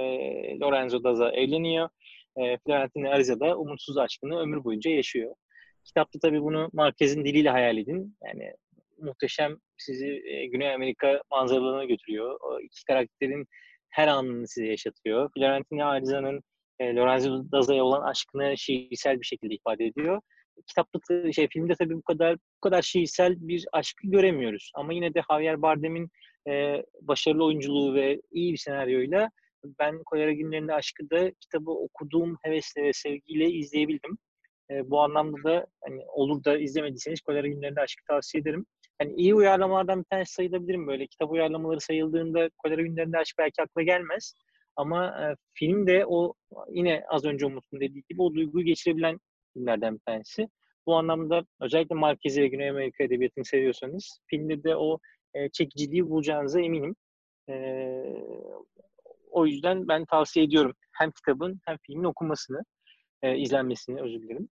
[0.59, 1.89] Lorenzo Daza evleniyor.
[2.37, 5.35] E, Florentino Ariza da umutsuz aşkını ömür boyunca yaşıyor.
[5.83, 8.17] Kitapta tabii bunu Marquez'in diliyle hayal edin.
[8.25, 8.53] Yani
[8.97, 12.39] muhteşem sizi e, Güney Amerika manzaralarına götürüyor.
[12.41, 13.47] O iki karakterin
[13.89, 15.29] her anını size yaşatıyor.
[15.37, 16.41] Florentino Ariza'nın
[16.79, 20.21] e, Lorenzo Daza'ya olan aşkını şiirsel bir şekilde ifade ediyor.
[20.67, 24.71] Kitapta ta- şey filmde tabii bu kadar bu kadar şiirsel bir aşkı göremiyoruz.
[24.75, 26.09] Ama yine de Javier Bardem'in
[26.49, 29.29] e, başarılı oyunculuğu ve iyi bir senaryoyla
[29.79, 34.17] ben Kolera Günlerinde Aşkı da kitabı okuduğum hevesle ve sevgiyle izleyebildim.
[34.71, 38.65] E, bu anlamda da hani olur da izlemediyseniz Kolera Günlerinde Aşkı tavsiye ederim.
[39.01, 41.07] Hani iyi uyarlamalardan bir tanesi sayılabilirim böyle.
[41.07, 44.33] Kitap uyarlamaları sayıldığında Kolera Günlerinde Aşk belki akla gelmez.
[44.75, 46.33] Ama e, film de o
[46.69, 49.19] yine az önce Umut'un dediği gibi o duyguyu geçirebilen
[49.53, 50.47] filmlerden bir tanesi.
[50.85, 54.99] Bu anlamda özellikle Marquez'i ve Güney Amerika edebiyatını seviyorsanız filmde de o
[55.33, 56.95] e, çekiciliği bulacağınıza eminim.
[57.49, 57.55] E,
[59.31, 62.61] o yüzden ben tavsiye ediyorum hem kitabın hem filmin okunmasını,
[63.21, 64.49] e, izlenmesini özür dilerim.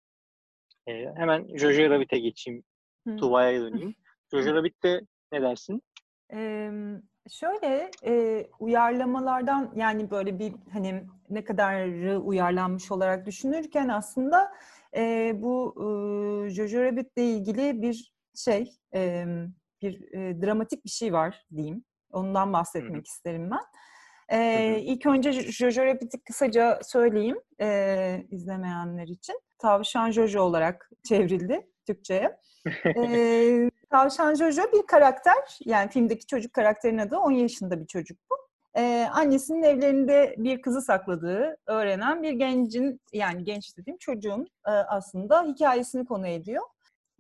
[0.88, 2.64] E, hemen Jojo Rabbit'e geçeyim.
[3.18, 3.96] Tuva'ya döneyim.
[4.34, 5.82] Jojo Rabbit'te ne dersin?
[6.34, 6.72] Eee,
[7.32, 14.52] şöyle e, uyarlamalardan yani böyle bir hani ne kadar uyarlanmış olarak düşünürken aslında
[14.96, 19.26] e, bu e, Jojo Rabbit'le ilgili bir şey e,
[19.82, 21.84] bir e, dramatik bir şey var diyeyim.
[22.12, 23.60] Ondan bahsetmek isterim ben.
[24.30, 29.40] E, ilk önce Jojo Rabbit'i kısaca söyleyeyim e, izlemeyenler için.
[29.60, 32.38] Tavşan Jojo olarak çevrildi Türkçe'ye.
[32.98, 35.60] Ee, Tavşan Jojo bir karakter.
[35.66, 38.35] Yani filmdeki çocuk karakterin adı 10 yaşında bir çocuk bu.
[39.12, 46.06] Annesinin evlerinde bir kızı sakladığı öğrenen bir gencin yani genç dediğim çocuğun e, aslında hikayesini
[46.06, 46.64] konu ediyor.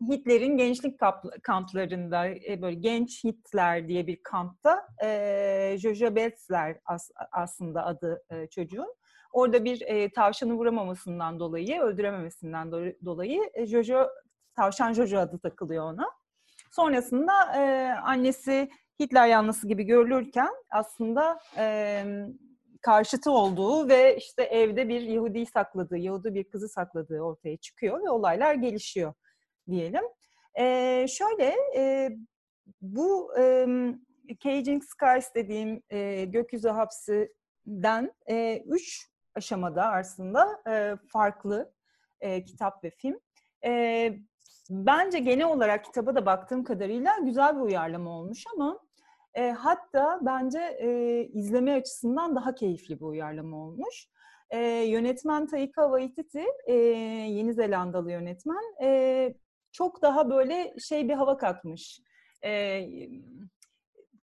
[0.01, 7.11] Hitler'in gençlik kamp- kamplarında e, böyle genç Hitler diye bir kampta e, Jojo Betzler as-
[7.31, 8.95] aslında adı e, çocuğun.
[9.31, 14.07] Orada bir e, tavşanı vuramamasından dolayı, öldürememesinden do- dolayı e, Jojo
[14.55, 16.09] Tavşan Jojo adı takılıyor ona.
[16.71, 22.03] Sonrasında e, annesi Hitler yanlısı gibi görülürken aslında e,
[22.81, 28.09] karşıtı olduğu ve işte evde bir Yahudi sakladığı, Yahudi bir kızı sakladığı ortaya çıkıyor ve
[28.09, 29.13] olaylar gelişiyor
[29.69, 30.03] diyelim.
[30.59, 32.09] E, şöyle e,
[32.81, 33.67] bu e,
[34.39, 41.73] Caging Skies dediğim e, gökyüzü hapsinden e, üç aşamada aslında e, farklı
[42.21, 43.19] e, kitap ve film.
[43.65, 44.13] E,
[44.69, 48.84] bence genel olarak kitaba da baktığım kadarıyla güzel bir uyarlama olmuş ama
[49.35, 54.07] e, hatta bence e, izleme açısından daha keyifli bir uyarlama olmuş.
[54.49, 59.33] E, yönetmen Taika Waititi, e, Yeni Zelandalı yönetmen, e,
[59.71, 61.99] çok daha böyle şey bir hava katmış.
[62.43, 62.81] E,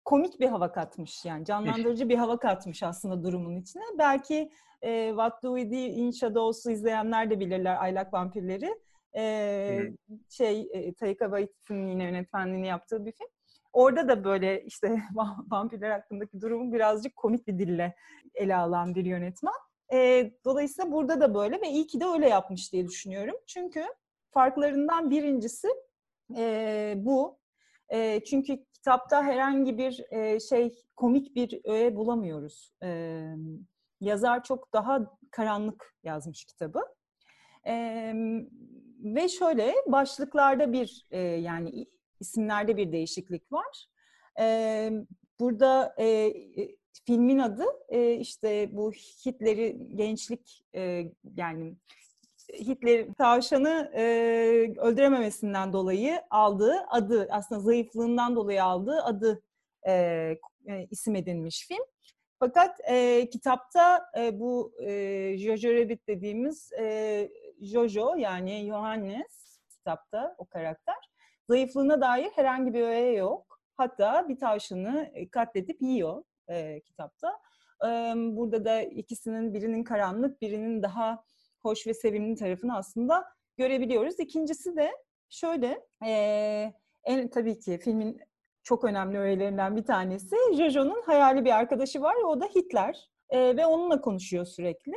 [0.05, 3.83] komik bir hava katmış yani canlandırıcı bir hava katmış aslında durumun içine.
[3.99, 4.51] Belki
[4.83, 8.75] e, What Do We Do in Shadows'u izleyenler de bilirler Aylak Vampirleri.
[9.17, 9.93] E,
[10.29, 13.29] şey e, Taika Waititi'nin yine yönetmenliğini yaptığı bir film.
[13.73, 15.03] Orada da böyle işte
[15.51, 17.95] vampirler hakkındaki durumu birazcık komik bir dille
[18.35, 19.55] ele alan bir yönetmen.
[19.93, 23.35] E, dolayısıyla burada da böyle ve iyi ki de öyle yapmış diye düşünüyorum.
[23.47, 23.85] Çünkü
[24.31, 25.69] farklarından birincisi
[26.37, 27.39] e, bu.
[27.89, 32.73] E, çünkü kitapta herhangi bir e, şey komik bir öğe bulamıyoruz.
[32.83, 33.23] E,
[34.01, 36.81] yazar çok daha karanlık yazmış kitabı.
[37.67, 37.75] E,
[39.05, 41.87] ve şöyle başlıklarda bir e, yani
[42.23, 43.87] isimlerde bir değişiklik var.
[44.41, 44.91] E,
[45.41, 46.33] burada e,
[47.07, 51.77] filmin adı e, işte bu Hitler'i gençlik e, yani
[52.53, 54.03] Hitler tavşanı e,
[54.79, 59.43] öldürememesinden dolayı aldığı adı aslında zayıflığından dolayı aldığı adı
[59.87, 59.93] e,
[60.69, 61.85] e, isim edilmiş film.
[62.39, 67.29] Fakat e, kitapta e, bu e, Jojo Rabbit dediğimiz e,
[67.61, 71.12] Jojo yani Johannes kitapta o karakter
[71.49, 73.61] zayıflığına dair herhangi bir öğe yok.
[73.77, 77.41] Hatta bir tavşanı katledip yiyor e, kitapta.
[77.85, 81.25] E, burada da ikisinin birinin karanlık, birinin daha
[81.63, 83.25] hoş ve sevimli tarafını aslında
[83.57, 84.21] görebiliyoruz.
[84.21, 84.91] İkincisi de
[85.29, 86.73] şöyle, e,
[87.05, 88.21] en tabii ki filmin
[88.63, 92.15] çok önemli öğelerinden bir tanesi Jojo'nun hayali bir arkadaşı var.
[92.15, 94.93] O da Hitler e, ve onunla konuşuyor sürekli.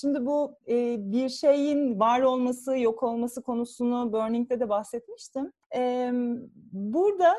[0.00, 0.56] Şimdi bu
[0.98, 5.52] bir şeyin var olması, yok olması konusunu Burning'de de bahsetmiştim.
[6.72, 7.36] Burada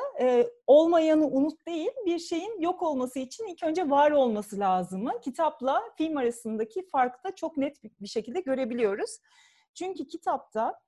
[0.66, 6.16] olmayanı unut değil, bir şeyin yok olması için ilk önce var olması lazımı kitapla film
[6.16, 9.18] arasındaki farkı da çok net bir şekilde görebiliyoruz.
[9.74, 10.80] Çünkü kitapta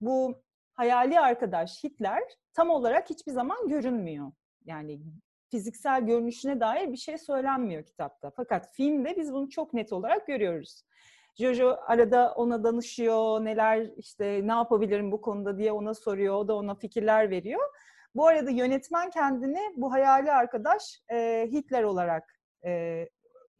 [0.00, 2.22] bu hayali arkadaş Hitler
[2.54, 4.32] tam olarak hiçbir zaman görünmüyor.
[4.64, 5.00] Yani
[5.54, 8.30] fiziksel görünüşüne dair bir şey söylenmiyor kitapta.
[8.30, 10.82] Fakat filmde biz bunu çok net olarak görüyoruz.
[11.34, 16.54] Jojo arada ona danışıyor, neler işte ne yapabilirim bu konuda diye ona soruyor, o da
[16.56, 17.60] ona fikirler veriyor.
[18.14, 23.08] Bu arada yönetmen kendini bu hayali arkadaş e, Hitler olarak e,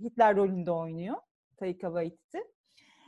[0.01, 1.17] Hitler rolünde oynuyor.
[1.57, 2.54] Taika Waititi.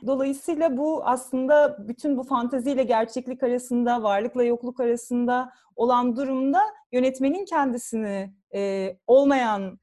[0.05, 8.33] Dolayısıyla bu aslında bütün bu fanteziyle gerçeklik arasında, varlıkla yokluk arasında olan durumda yönetmenin kendisini
[8.55, 9.79] e, olmayan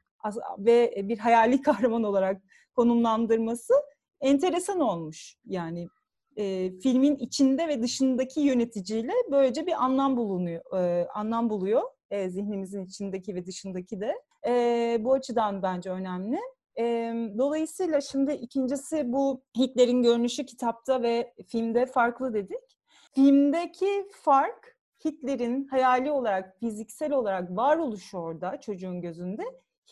[0.58, 2.42] ve bir hayali kahraman olarak
[2.76, 3.74] konumlandırması
[4.20, 5.36] enteresan olmuş.
[5.44, 5.88] Yani
[6.36, 12.84] e, filmin içinde ve dışındaki yöneticiyle böylece bir anlam bulunuyor, e, anlam buluyor e, zihnimizin
[12.84, 14.14] içindeki ve dışındaki de.
[14.46, 16.38] E, bu açıdan bence önemli.
[16.78, 16.84] E,
[17.38, 22.78] dolayısıyla şimdi ikincisi bu Hitler'in görünüşü kitapta ve filmde farklı dedik.
[23.14, 29.42] Filmdeki fark Hitler'in hayali olarak, fiziksel olarak varoluşu orada çocuğun gözünde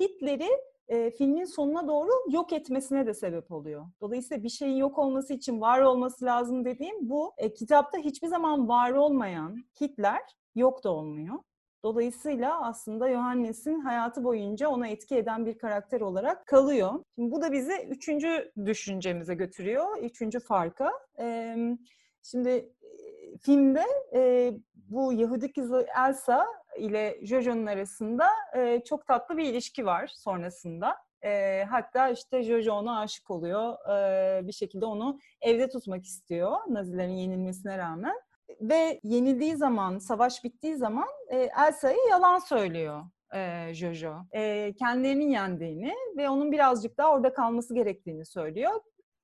[0.01, 0.49] Hitler'i
[0.89, 3.87] e, filmin sonuna doğru yok etmesine de sebep oluyor.
[4.01, 7.35] Dolayısıyla bir şeyin yok olması için var olması lazım dediğim bu.
[7.39, 10.23] E, kitapta hiçbir zaman var olmayan Hitler
[10.55, 11.39] yok da olmuyor.
[11.85, 17.05] Dolayısıyla aslında Johannes'in hayatı boyunca ona etki eden bir karakter olarak kalıyor.
[17.15, 20.93] Şimdi bu da bizi üçüncü düşüncemize götürüyor, üçüncü farka.
[22.23, 22.73] Şimdi
[23.41, 23.85] filmde
[24.75, 26.47] bu Yahudi kızı Elsa
[26.79, 28.27] ile Jojo'nun arasında
[28.85, 30.97] çok tatlı bir ilişki var sonrasında.
[31.71, 33.77] Hatta işte Jojo ona aşık oluyor.
[34.47, 38.17] Bir şekilde onu evde tutmak istiyor Nazilerin yenilmesine rağmen
[38.61, 43.03] ve yenildiği zaman, savaş bittiği zaman e, Elsa'ya yalan söylüyor
[43.35, 44.15] e, Jojo.
[44.33, 48.73] E, kendilerinin yendiğini ve onun birazcık daha orada kalması gerektiğini söylüyor.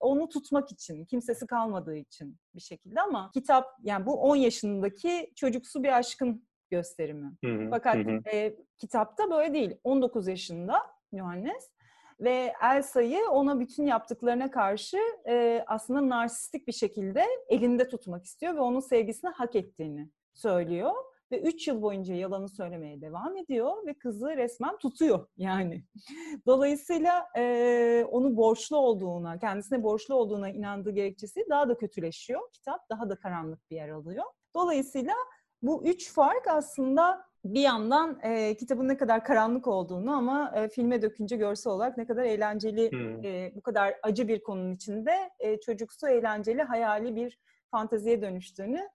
[0.00, 5.82] Onu tutmak için, kimsesi kalmadığı için bir şekilde ama kitap, yani bu 10 yaşındaki çocuksu
[5.82, 7.32] bir aşkın gösterimi.
[7.44, 8.20] Hı hı, Fakat hı.
[8.32, 9.76] E, kitapta böyle değil.
[9.84, 11.70] 19 yaşında Johannes
[12.20, 18.60] ve Elsa'yı ona bütün yaptıklarına karşı e, aslında narsistik bir şekilde elinde tutmak istiyor ve
[18.60, 20.92] onun sevgisini hak ettiğini söylüyor.
[21.32, 25.84] Ve üç yıl boyunca yalanı söylemeye devam ediyor ve kızı resmen tutuyor yani.
[26.46, 32.40] Dolayısıyla e, onu borçlu olduğuna, kendisine borçlu olduğuna inandığı gerekçesi daha da kötüleşiyor.
[32.52, 34.24] Kitap daha da karanlık bir yer alıyor.
[34.54, 35.14] Dolayısıyla
[35.62, 41.02] Bu üç fark aslında bir yandan e, kitabın ne kadar karanlık olduğunu ama e, filme
[41.02, 43.24] dökünce görsel olarak ne kadar eğlenceli, Hmm.
[43.24, 47.38] e, bu kadar acı bir konunun içinde e, çocuksu eğlenceli, hayali bir
[47.70, 48.88] fanteziye dönüştüğünü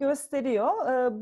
[0.00, 0.90] gösteriyor.
[0.92, 1.12] E,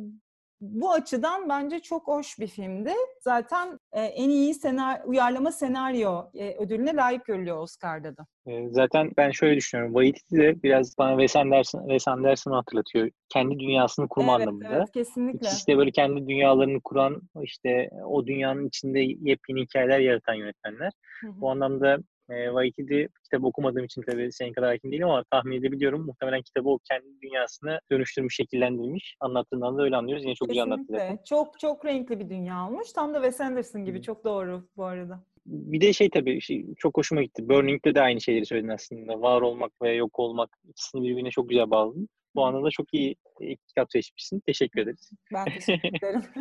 [0.60, 2.92] bu açıdan bence çok hoş bir filmdi.
[3.20, 8.26] Zaten e, en iyi senar uyarlama senaryo e, ödülüne layık görülüyor Oscar'da da.
[8.46, 9.94] Ee, Zaten ben şöyle düşünüyorum.
[9.94, 13.10] Waititi de biraz bana Wes Anderson, Wes Anderson'ı hatırlatıyor.
[13.28, 14.76] Kendi dünyasını kurma evet, anlamında.
[14.76, 15.38] evet, kesinlikle.
[15.48, 20.92] İkisi de böyle kendi dünyalarını kuran, işte o dünyanın içinde yepyeni hikayeler yaratan yönetmenler.
[21.20, 21.40] Hı hı.
[21.40, 21.98] Bu anlamda
[22.30, 26.06] e, Waititi kitap okumadığım için tabii senin kadar hakim değilim ama tahmin edebiliyorum.
[26.06, 29.16] Muhtemelen kitabı o kendi dünyasını dönüştürmüş, şekillendirmiş.
[29.20, 30.24] Anlattığından da öyle anlıyoruz.
[30.24, 30.92] Yine çok güzel anlattı.
[30.92, 31.24] Kesinlikle.
[31.24, 32.92] Çok çok renkli bir dünya olmuş.
[32.92, 34.02] Tam da Wes Anderson gibi.
[34.02, 35.24] Çok doğru bu arada.
[35.46, 37.48] Bir de şey tabii şey, çok hoşuma gitti.
[37.48, 39.20] Burning'de de aynı şeyleri söyledin aslında.
[39.20, 42.08] Var olmak ve yok olmak ikisini birbirine çok güzel bağladın.
[42.34, 44.40] Bu anlamda çok iyi e, kitap seçmişsin.
[44.46, 45.10] Teşekkür ederiz.
[45.32, 46.22] Ben teşekkür ederim.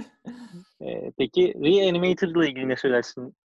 [0.81, 3.35] E, peki Reanimator ile ilgili ne söylersin?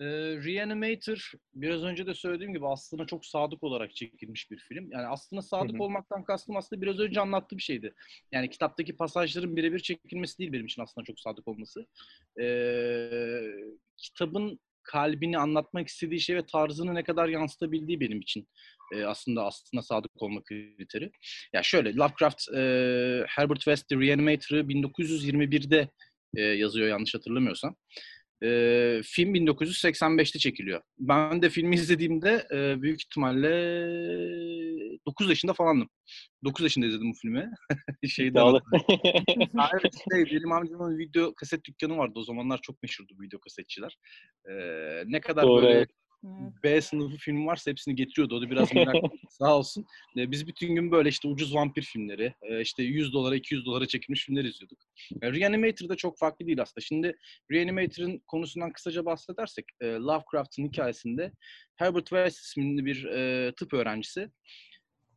[0.00, 0.04] Ee,
[0.44, 4.92] Reanimator biraz önce de söylediğim gibi aslında çok sadık olarak çekilmiş bir film.
[4.92, 7.94] Yani aslında sadık olmaktan kastım aslında biraz önce anlattığım şeydi.
[8.32, 11.86] Yani kitaptaki pasajların birebir çekilmesi değil benim için aslında çok sadık olması.
[12.40, 13.40] Ee,
[13.96, 18.48] kitabın kalbini anlatmak istediği şey ve tarzını ne kadar yansıtabildiği benim için
[18.94, 21.10] e, aslında aslında sadık olma kriteri.
[21.52, 22.60] Ya şöyle Lovecraft e,
[23.28, 25.88] Herbert West The Reanimator'ı 1921'de
[26.36, 27.76] e, yazıyor yanlış hatırlamıyorsam.
[28.44, 30.80] Ee, film 1985'te çekiliyor.
[30.98, 33.50] Ben de filmi izlediğimde e, büyük ihtimalle
[35.06, 35.88] 9 yaşında falandım.
[36.44, 37.50] 9 yaşında izledim bu filmi.
[38.08, 38.60] Şeyden İddialı.
[39.56, 42.12] Ha, evet, şey, benim amcamın video kaset dükkanı vardı.
[42.16, 43.98] O zamanlar çok meşhurdu video kasetçiler.
[44.50, 45.86] Ee, ne kadar Doğru, böyle
[46.24, 46.52] evet.
[46.62, 48.36] B sınıfı film varsa hepsini getiriyordu.
[48.36, 48.94] O da biraz merak
[49.30, 49.86] sağ olsun.
[50.16, 53.86] Ee, biz bütün gün böyle işte ucuz vampir filmleri, e, işte 100 dolara 200 dolara
[53.86, 54.78] çekilmiş filmler izliyorduk.
[55.22, 56.84] E, Reanimator da çok farklı değil aslında.
[56.84, 57.16] Şimdi
[57.50, 61.32] Reanimator'ın konusundan kısaca bahsedersek, e, Lovecraft'ın hikayesinde
[61.76, 64.30] Herbert West isminde bir e, tıp öğrencisi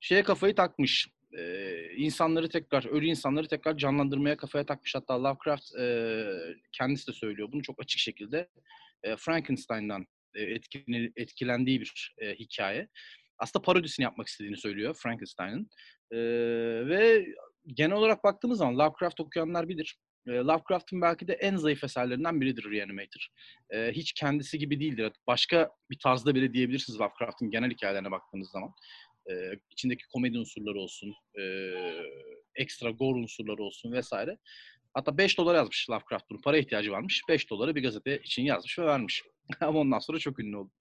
[0.02, 1.08] şeye kafayı takmış.
[1.38, 4.96] E, insanları tekrar, ölü insanları tekrar canlandırmaya kafaya takmış.
[4.96, 6.26] Hatta Lovecraft e,
[6.72, 8.50] kendisi de söylüyor bunu çok açık şekilde.
[9.04, 12.88] E, Frankenstein'dan e, etkili, etkilendiği bir e, hikaye.
[13.39, 15.69] Aslında parodisini yapmak istediğini söylüyor Frankenstein'ın.
[16.12, 16.17] E,
[16.88, 17.26] ve
[17.67, 19.97] genel olarak baktığımız zaman Lovecraft okuyanlar bilir.
[20.28, 23.28] E, Lovecraft'ın belki de en zayıf eserlerinden biridir Reanimator.
[23.69, 25.12] E, hiç kendisi gibi değildir.
[25.28, 28.71] Başka bir tarzda bile diyebilirsiniz Lovecraft'ın genel hikayelerine baktığınız zaman.
[29.32, 29.34] E,
[29.71, 31.43] içindeki komedi unsurları olsun, e,
[32.56, 34.38] ekstra gore unsurları olsun vesaire.
[34.93, 36.41] Hatta 5 dolar yazmış Lovecraft bunu.
[36.41, 37.21] Para ihtiyacı varmış.
[37.30, 39.23] 5 doları bir gazete için yazmış ve vermiş.
[39.62, 40.71] Ama ondan sonra çok ünlü oldu.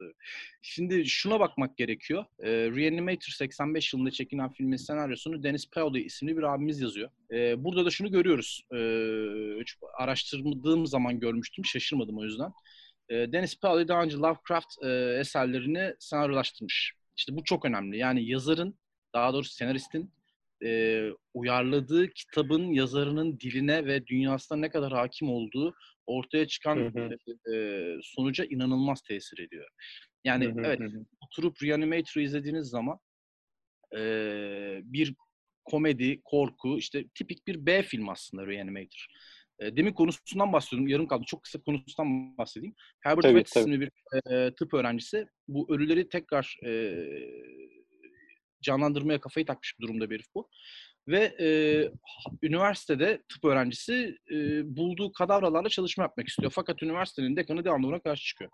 [0.63, 2.25] Şimdi şuna bakmak gerekiyor.
[2.39, 7.11] Ee, Reanimator 85 yılında çekilen filmin senaryosunu Dennis Paoli isimli bir abimiz yazıyor.
[7.33, 8.63] Ee, burada da şunu görüyoruz.
[9.61, 11.65] Hiç araştırdığım zaman görmüştüm.
[11.65, 12.53] Şaşırmadım o yüzden.
[13.09, 14.89] Ee, Dennis Paoli daha önce Lovecraft e,
[15.21, 16.93] eserlerini senaryolaştırmış.
[17.17, 17.99] İşte bu çok önemli.
[17.99, 18.79] Yani yazarın,
[19.15, 20.13] daha doğrusu senaristin
[20.65, 21.03] e,
[21.35, 25.75] uyarladığı kitabın yazarının diline ve dünyasına ne kadar hakim olduğu
[26.07, 27.55] ortaya çıkan Hı hı.
[27.55, 29.69] e, sonuca inanılmaz tesir ediyor.
[30.25, 31.05] Yani Hı hı, evet hı.
[31.21, 32.99] oturup Reanimator'ı izlediğiniz zaman
[33.97, 34.01] e,
[34.83, 35.15] bir
[35.65, 39.07] komedi, korku, işte tipik bir B film aslında Reanimator.
[39.59, 41.25] E, demin konusundan bahsediyordum, yarım kaldı.
[41.27, 42.75] Çok kısa konusundan bahsedeyim.
[43.01, 43.91] Herbert Tabii, West isimli bir
[44.33, 46.95] e, tıp öğrencisi bu ölüleri tekrar e,
[48.63, 50.49] canlandırmaya kafayı takmış bir durumda bir herif bu.
[51.09, 51.49] Ve e,
[52.43, 54.37] üniversitede tıp öğrencisi e,
[54.77, 56.53] bulduğu kadavralarla çalışma yapmak istiyor.
[56.55, 58.51] Fakat üniversitenin dekanı devamlı ona karşı çıkıyor.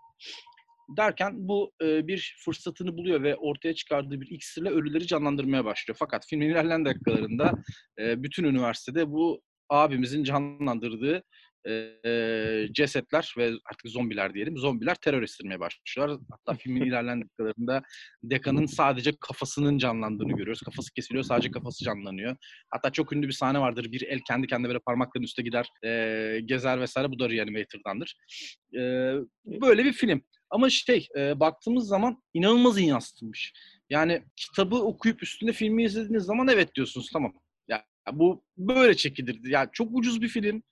[0.97, 5.97] Derken bu e, bir fırsatını buluyor ve ortaya çıkardığı bir iksirle ölüleri canlandırmaya başlıyor.
[5.99, 7.51] Fakat filmin ilerleyen dakikalarında
[7.99, 11.23] e, bütün üniversitede bu abimizin canlandırdığı
[11.69, 16.19] e, cesetler ve artık zombiler diyelim, zombiler terör estirmeye başlıyorlar.
[16.31, 17.81] Hatta filmin ilerleyen dakikalarında
[18.23, 20.61] dekanın sadece kafasının canlandığını görüyoruz.
[20.61, 22.35] Kafası kesiliyor, sadece kafası canlanıyor.
[22.69, 23.91] Hatta çok ünlü bir sahne vardır.
[23.91, 27.11] Bir el kendi kendine böyle parmakların üstte gider, e, gezer vesaire.
[27.11, 28.15] Bu da Reanimator'dandır.
[28.73, 28.81] E,
[29.45, 30.23] böyle bir film.
[30.49, 33.53] Ama şey, e, baktığımız zaman inanılmaz iyi yansıtılmış.
[33.89, 37.33] Yani kitabı okuyup üstünde filmi izlediğiniz zaman evet diyorsunuz tamam.
[37.67, 39.51] Ya bu böyle çekilirdi.
[39.51, 40.63] Yani çok ucuz bir film.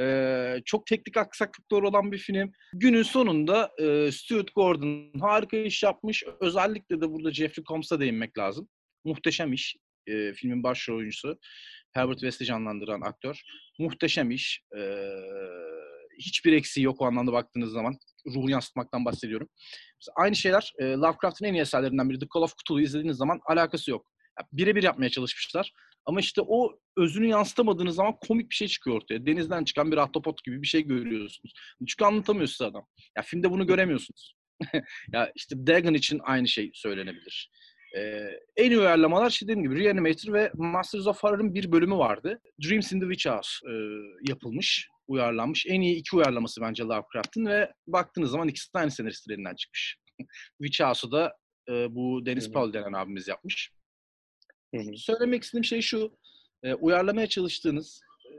[0.00, 2.52] Ee, çok teknik aksaklıkları olan bir film.
[2.72, 6.24] Günün sonunda e, Stuart Gordon harika iş yapmış.
[6.40, 8.68] Özellikle de burada Jeffrey Combs'a değinmek lazım.
[9.04, 9.76] Muhteşem iş.
[10.06, 11.38] Ee, filmin başrol oyuncusu.
[11.92, 13.42] Herbert West'i canlandıran aktör.
[13.78, 14.62] Muhteşem iş.
[14.78, 15.06] Ee,
[16.18, 17.96] hiçbir eksiği yok o anlamda baktığınız zaman.
[18.26, 19.48] Ruhu yansıtmaktan bahsediyorum.
[20.00, 23.40] Mesela aynı şeyler e, Lovecraft'ın en iyi eserlerinden biri The Call of Cthulhu'yu izlediğiniz zaman
[23.46, 24.10] alakası yok.
[24.52, 25.72] Birebir yapmaya çalışmışlar.
[26.06, 29.26] Ama işte o özünü yansıtamadığınız zaman komik bir şey çıkıyor ortaya.
[29.26, 31.52] Denizden çıkan bir ahtapot gibi bir şey görüyorsunuz.
[31.88, 32.86] Çünkü anlatamıyor size adam.
[33.16, 34.34] Ya filmde bunu göremiyorsunuz.
[35.12, 37.50] ya işte Dagon için aynı şey söylenebilir.
[37.96, 42.40] Ee, en iyi uyarlamalar işte dediğim gibi Reanimator ve Masters of Horror'ın bir bölümü vardı.
[42.68, 43.72] Dreams in the Witch House e,
[44.28, 45.66] yapılmış, uyarlanmış.
[45.66, 49.96] En iyi iki uyarlaması bence Lovecraft'ın ve baktığınız zaman ikisi de aynı senaristler elinden çıkmış.
[50.62, 51.36] Witch House'u da
[51.68, 53.70] e, bu Dennis Paul denen abimiz yapmış.
[54.74, 54.96] Hı hı.
[54.96, 56.18] Söylemek istediğim şey şu,
[56.62, 58.32] e, uyarlamaya çalıştığınız e,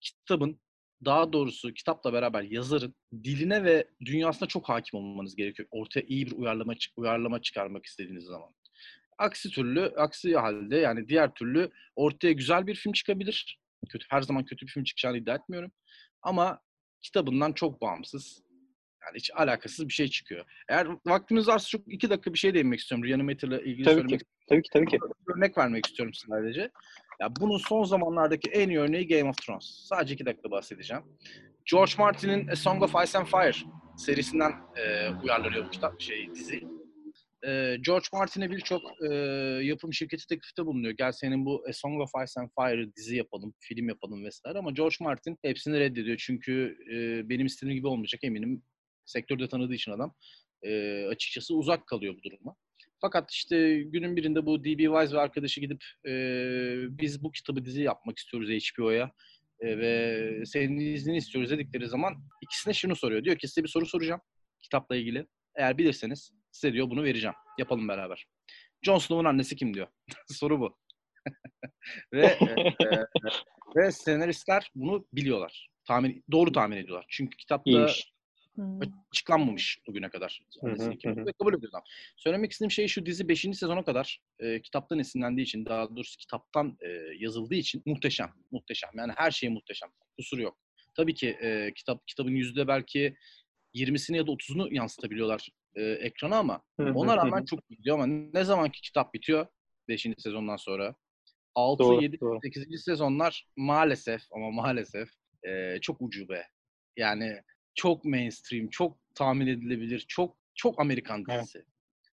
[0.00, 0.60] kitabın,
[1.04, 5.68] daha doğrusu kitapla beraber yazarın diline ve dünyasına çok hakim olmanız gerekiyor.
[5.70, 8.54] Ortaya iyi bir uyarlama uyarlama çıkarmak istediğiniz zaman.
[9.18, 13.60] Aksi türlü, aksi halde yani diğer türlü ortaya güzel bir film çıkabilir.
[13.88, 15.72] Kötü, her zaman kötü bir film çıkacağını iddia etmiyorum.
[16.22, 16.60] Ama
[17.02, 18.42] kitabından çok bağımsız,
[19.06, 20.44] yani hiç alakasız bir şey çıkıyor.
[20.68, 23.08] Eğer vaktiniz varsa çok iki dakika bir şey değinmek istiyorum.
[23.08, 24.26] Reanimator'la ilgili Tabii söylemek ki.
[24.48, 24.98] Tabii ki tabii ki.
[25.36, 26.70] örnek vermek istiyorum sadece.
[27.20, 29.64] Ya bunun son zamanlardaki en iyi örneği Game of Thrones.
[29.88, 31.02] Sadece iki dakika bahsedeceğim.
[31.70, 33.56] George Martin'in A Song of Ice and Fire
[33.96, 36.62] serisinden e, uyarlanıyor bu kitap, şey dizi.
[37.46, 39.14] E, George Martin'e birçok e,
[39.62, 40.94] yapım şirketi teklifte bulunuyor.
[40.98, 44.58] Gel senin bu A Song of Ice and Fire'ı dizi yapalım, film yapalım vesaire.
[44.58, 46.16] Ama George Martin hepsini reddediyor.
[46.16, 48.62] Çünkü e, benim istediğim gibi olmayacak eminim.
[49.04, 50.14] Sektörde tanıdığı için adam
[50.62, 52.54] e, açıkçası uzak kalıyor bu duruma.
[53.00, 54.82] Fakat işte günün birinde bu D.B.
[54.82, 56.12] Wise ve arkadaşı gidip e,
[56.98, 59.12] biz bu kitabı dizi yapmak istiyoruz HBO'ya
[59.60, 63.24] e, ve senin iznini istiyoruz dedikleri zaman ikisine şunu soruyor.
[63.24, 64.20] Diyor ki size bir soru soracağım
[64.62, 65.26] kitapla ilgili.
[65.54, 67.34] Eğer bilirseniz size diyor bunu vereceğim.
[67.58, 68.26] Yapalım beraber.
[68.82, 69.86] Jon Snow'un annesi kim diyor.
[70.28, 70.78] Soru bu.
[72.12, 73.06] ve e, e,
[73.76, 75.70] ve senaristler bunu biliyorlar.
[75.84, 77.06] Tahmin doğru tahmin ediyorlar.
[77.08, 78.12] Çünkü kitapta İyiymiş.
[78.58, 78.80] Hmm.
[79.12, 80.42] açıklanmamış bugüne kadar.
[80.62, 81.82] Annesi kim ve kabul ediyorlar.
[82.16, 83.40] Söylemek istediğim şey şu dizi 5.
[83.40, 86.88] sezona kadar e, kitaptan esinlendiği için daha doğrusu kitaptan e,
[87.18, 88.32] yazıldığı için muhteşem.
[88.50, 88.90] Muhteşem.
[88.94, 89.88] Yani her şey muhteşem.
[90.16, 90.58] Kusuru yok.
[90.96, 93.16] Tabii ki e, kitap kitabın yüzde belki
[93.74, 98.44] 20'sini ya da 30'unu yansıtabiliyorlar e, ekrana ama ona rağmen çok iyi gidiyor ama ne
[98.44, 99.46] zamanki kitap bitiyor
[99.88, 100.06] 5.
[100.18, 100.94] sezondan sonra
[101.54, 102.38] 6, Doğru, 7, doğru.
[102.42, 102.82] 8.
[102.84, 105.08] sezonlar maalesef ama maalesef
[105.42, 106.44] e, çok ucube.
[106.96, 107.42] Yani
[107.78, 111.40] çok mainstream, çok tahmin edilebilir, çok çok Amerikan Evet.
[111.42, 111.58] dizisi.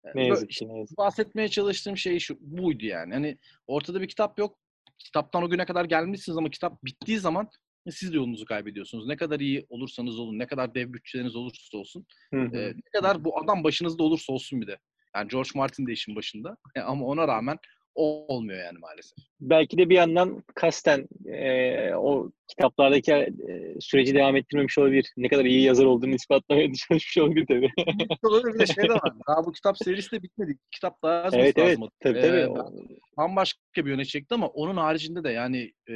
[0.06, 0.98] E, Ne yazık ki ne yazık.
[0.98, 3.14] bahsetmeye çalıştığım şey şu buydu yani.
[3.14, 3.38] Hani
[3.68, 4.58] ortada bir kitap yok.
[4.98, 7.50] Kitaptan o güne kadar gelmişsiniz ama kitap bittiği zaman
[7.90, 9.08] siz de yolunuzu kaybediyorsunuz.
[9.08, 12.38] Ne kadar iyi olursanız olun, ne kadar dev bütçeleriniz olursa olsun, e,
[12.76, 14.78] ne kadar bu adam başınızda olursa olsun bir de.
[15.16, 16.58] Yani George Martin de işin başında.
[16.86, 17.58] ama ona rağmen
[18.00, 19.18] olmuyor yani maalesef.
[19.42, 23.34] Belki de bir yandan kasten e, o kitaplardaki e,
[23.80, 25.14] süreci devam ettirmemiş olabilir.
[25.18, 27.70] Ne kadar iyi yazar olduğunu ispatlamaya çalışmış olabilir tabii.
[28.24, 29.14] Olabilir bir de şey de var.
[29.28, 30.58] Daha bu kitap serisi de bitmedi.
[30.72, 31.78] Kitap daha yazması evet evet.
[31.78, 31.90] lazım.
[32.00, 32.38] Tabii Ee, tabii.
[32.38, 32.74] ben- O-
[33.18, 35.96] Bambaşka bir yöne çekti ama onun haricinde de yani e,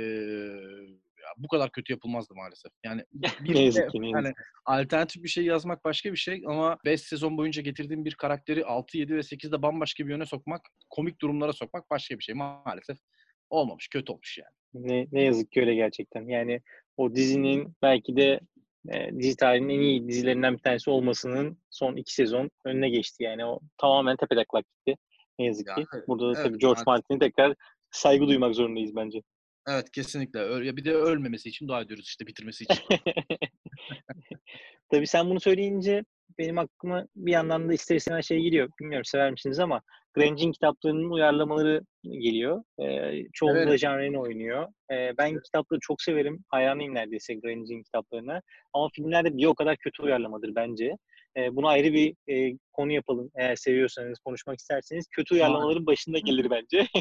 [1.38, 2.72] bu kadar kötü yapılmazdı maalesef.
[2.84, 3.04] Yani
[3.40, 4.34] bir de- yani
[4.66, 8.98] alternatif bir şey yazmak başka bir şey ama 5 sezon boyunca getirdiğim bir karakteri 6,
[8.98, 12.36] 7 ve 8'de bambaşka bir yöne sokmak, komik durumlara sokmak başka bir şey.
[12.36, 12.98] Maalesef
[13.50, 14.88] olmamış, kötü olmuş yani.
[14.88, 16.28] Ne, ne yazık ki öyle gerçekten.
[16.28, 16.62] Yani
[16.98, 18.40] o dizinin belki de
[18.94, 23.24] e, dizi tarihinin en iyi dizilerinden bir tanesi olmasının son iki sezon önüne geçti.
[23.24, 24.98] Yani o tamamen tepetaklak gitti.
[25.40, 25.86] Ne yazık Ya, ki.
[26.08, 26.88] Burada da evet, tabii George maalesef.
[26.88, 27.56] Martin'e tekrar
[27.92, 29.22] saygı duymak zorundayız bence.
[29.68, 30.76] Evet kesinlikle.
[30.78, 32.84] Bir de ölmemesi için dua ediyoruz işte bitirmesi için.
[34.91, 36.03] Tabii sen bunu söyleyince
[36.38, 38.70] benim aklıma bir yandan da ister istemez şey geliyor.
[38.80, 39.82] Bilmiyorum sever misiniz ama
[40.14, 42.64] Grange'in kitaplarının uyarlamaları geliyor.
[42.82, 43.78] Ee, çoğunda Severim.
[43.78, 44.68] Jean Reno oynuyor.
[44.91, 46.43] Ee, ben kitapları çok severim.
[46.49, 48.41] Hayranıyım neredeyse Grange'in kitaplarına.
[48.74, 50.97] Ama filmlerde bir o kadar kötü uyarlamadır bence.
[51.38, 53.32] Ee, bunu ayrı bir e, konu yapalım.
[53.36, 55.08] Eğer seviyorsanız, konuşmak isterseniz.
[55.12, 56.88] Kötü uyarlamaların başında gelir bence.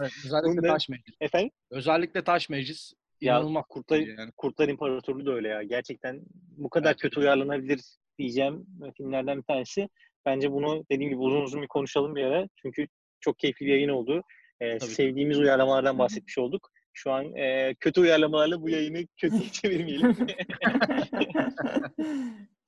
[0.00, 1.14] Evet, Özellikle Taş Meclis.
[1.20, 1.50] Efendim?
[1.70, 4.30] Özellikle Taş Meclis Ya, inanılmaz Kurtlar, yani.
[4.36, 5.62] Kurtlar İmparatorluğu da öyle ya.
[5.62, 6.20] Gerçekten
[6.56, 7.00] bu kadar Evet.
[7.00, 7.80] kötü uyarlanabilir
[8.18, 8.66] diyeceğim
[8.96, 9.88] filmlerden bir tanesi.
[10.26, 12.48] Bence bunu dediğim gibi uzun uzun bir konuşalım bir ara.
[12.62, 12.86] Çünkü
[13.20, 14.22] çok keyifli bir yayın oldu.
[14.60, 14.90] Ee, Tabii.
[14.90, 16.70] sevdiğimiz uyarlamalardan bahsetmiş olduk.
[16.92, 20.16] Şu an e, kötü uyarlamalarla bu yayını kötüye çevirmeyelim.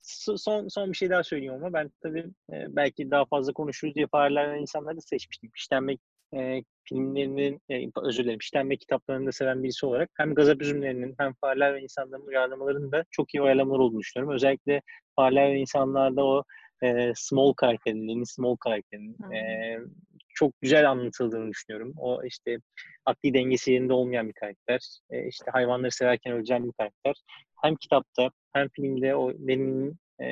[0.09, 3.95] So- son son bir şey daha söyleyeyim ama ben tabii e, belki daha fazla konuşuruz
[3.95, 5.51] diye farelerden insanları seçmiştim.
[5.57, 6.01] İşlenmek
[6.37, 11.35] e, filmlerinin, e, özür dilerim, işlenme kitaplarını da seven birisi olarak hem gazap üzümlerinin hem
[11.35, 14.35] fareler ve insanların uyarlamalarının da çok iyi uyarlamalar olduğunu düşünüyorum.
[14.35, 14.83] Özellikle
[15.17, 16.45] fareler ve insanlarda o
[16.83, 19.35] e, small karakterinin, small karakterinin Hı.
[19.35, 19.79] e,
[20.39, 21.93] çok güzel anlatıldığını düşünüyorum.
[21.97, 22.59] O işte
[23.05, 24.81] akli dengesi yerinde olmayan bir karakter.
[25.11, 27.15] E, işte hayvanları severken öleceğim bir karakter.
[27.63, 30.27] Hem kitapta hem filmde o Lenny'nin e,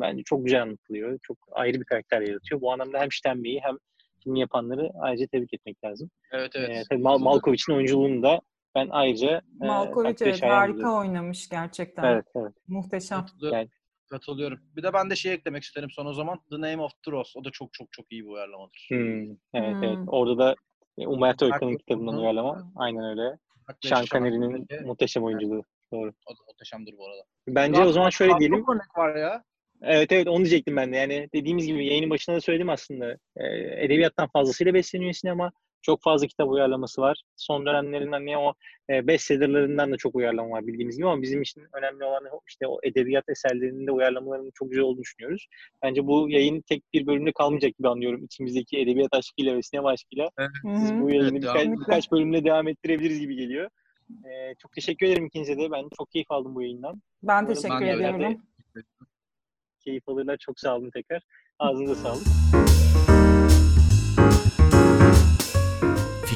[0.00, 1.18] bence çok güzel anlatılıyor.
[1.22, 2.60] Çok ayrı bir karakter yaratıyor.
[2.60, 3.76] Bu anlamda hem Steinbeck'i hem
[4.24, 6.10] filmi yapanları ayrıca tebrik etmek lazım.
[6.32, 6.70] Evet evet.
[6.70, 8.40] Ee, tabii Mal- Malkovich'in oyunculuğunu da
[8.74, 12.04] ben ayrıca e, Malkovich takdire evet harika oynamış gerçekten.
[12.04, 12.52] Evet, evet.
[12.68, 13.26] Muhteşem.
[13.42, 13.68] Yani-
[14.14, 14.60] Katılıyorum.
[14.76, 16.40] Bir de ben de şey eklemek isterim son o zaman.
[16.50, 17.38] The Name of the Rose.
[17.38, 18.86] O da çok çok çok iyi bir uyarlamadır.
[18.88, 19.96] Hmm, evet, evet.
[19.96, 20.08] Hmm.
[20.08, 20.54] Orada da
[20.96, 21.78] Umberto Eco'nun Haklısın.
[21.78, 22.72] kitabından uyarlama.
[22.76, 23.38] Aynen öyle.
[23.82, 25.62] Sean Connery'nin Connery, muhteşem oyunculuğu.
[25.92, 26.12] Doğru.
[26.26, 27.22] O da muhteşemdir bu arada.
[27.48, 28.64] Bence o zaman şöyle Daha diyelim.
[28.68, 29.44] Örnek var ya.
[29.82, 30.96] Evet evet onu diyecektim ben de.
[30.96, 33.16] Yani dediğimiz gibi yayının başında da söyledim aslında.
[33.36, 35.52] Ee, edebiyattan fazlasıyla besleniyor sinema.
[35.84, 37.22] Çok fazla kitap uyarlaması var.
[37.36, 38.54] Son dönemlerinden ne o
[38.90, 42.78] e, bestsellerlerinden de çok uyarlama var bildiğimiz gibi ama bizim için önemli olan işte o
[42.82, 45.46] edebiyat eserlerinin de uyarlamalarının çok güzel olduğunu düşünüyoruz.
[45.82, 48.24] Bence bu yayın tek bir bölümde kalmayacak gibi anlıyorum.
[48.24, 50.30] İçimizdeki edebiyat aşkıyla ve sinema aşkıyla.
[50.64, 51.00] Biz hı.
[51.00, 53.70] bu yayını Evet, birkaç, birkaç bölümle devam ettirebiliriz gibi geliyor.
[54.10, 55.70] Ee, çok teşekkür ederim ikinize de.
[55.70, 57.02] Ben çok keyif aldım bu yayından.
[57.22, 58.42] Ben Umarım teşekkür ediyorum.
[59.80, 60.36] Keyif alırlar.
[60.36, 61.22] Çok sağ olun tekrar.
[61.58, 63.33] Ağzınıza sağlık.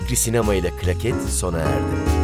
[0.09, 2.18] Fikri Sinema ile Klaket sona erdi.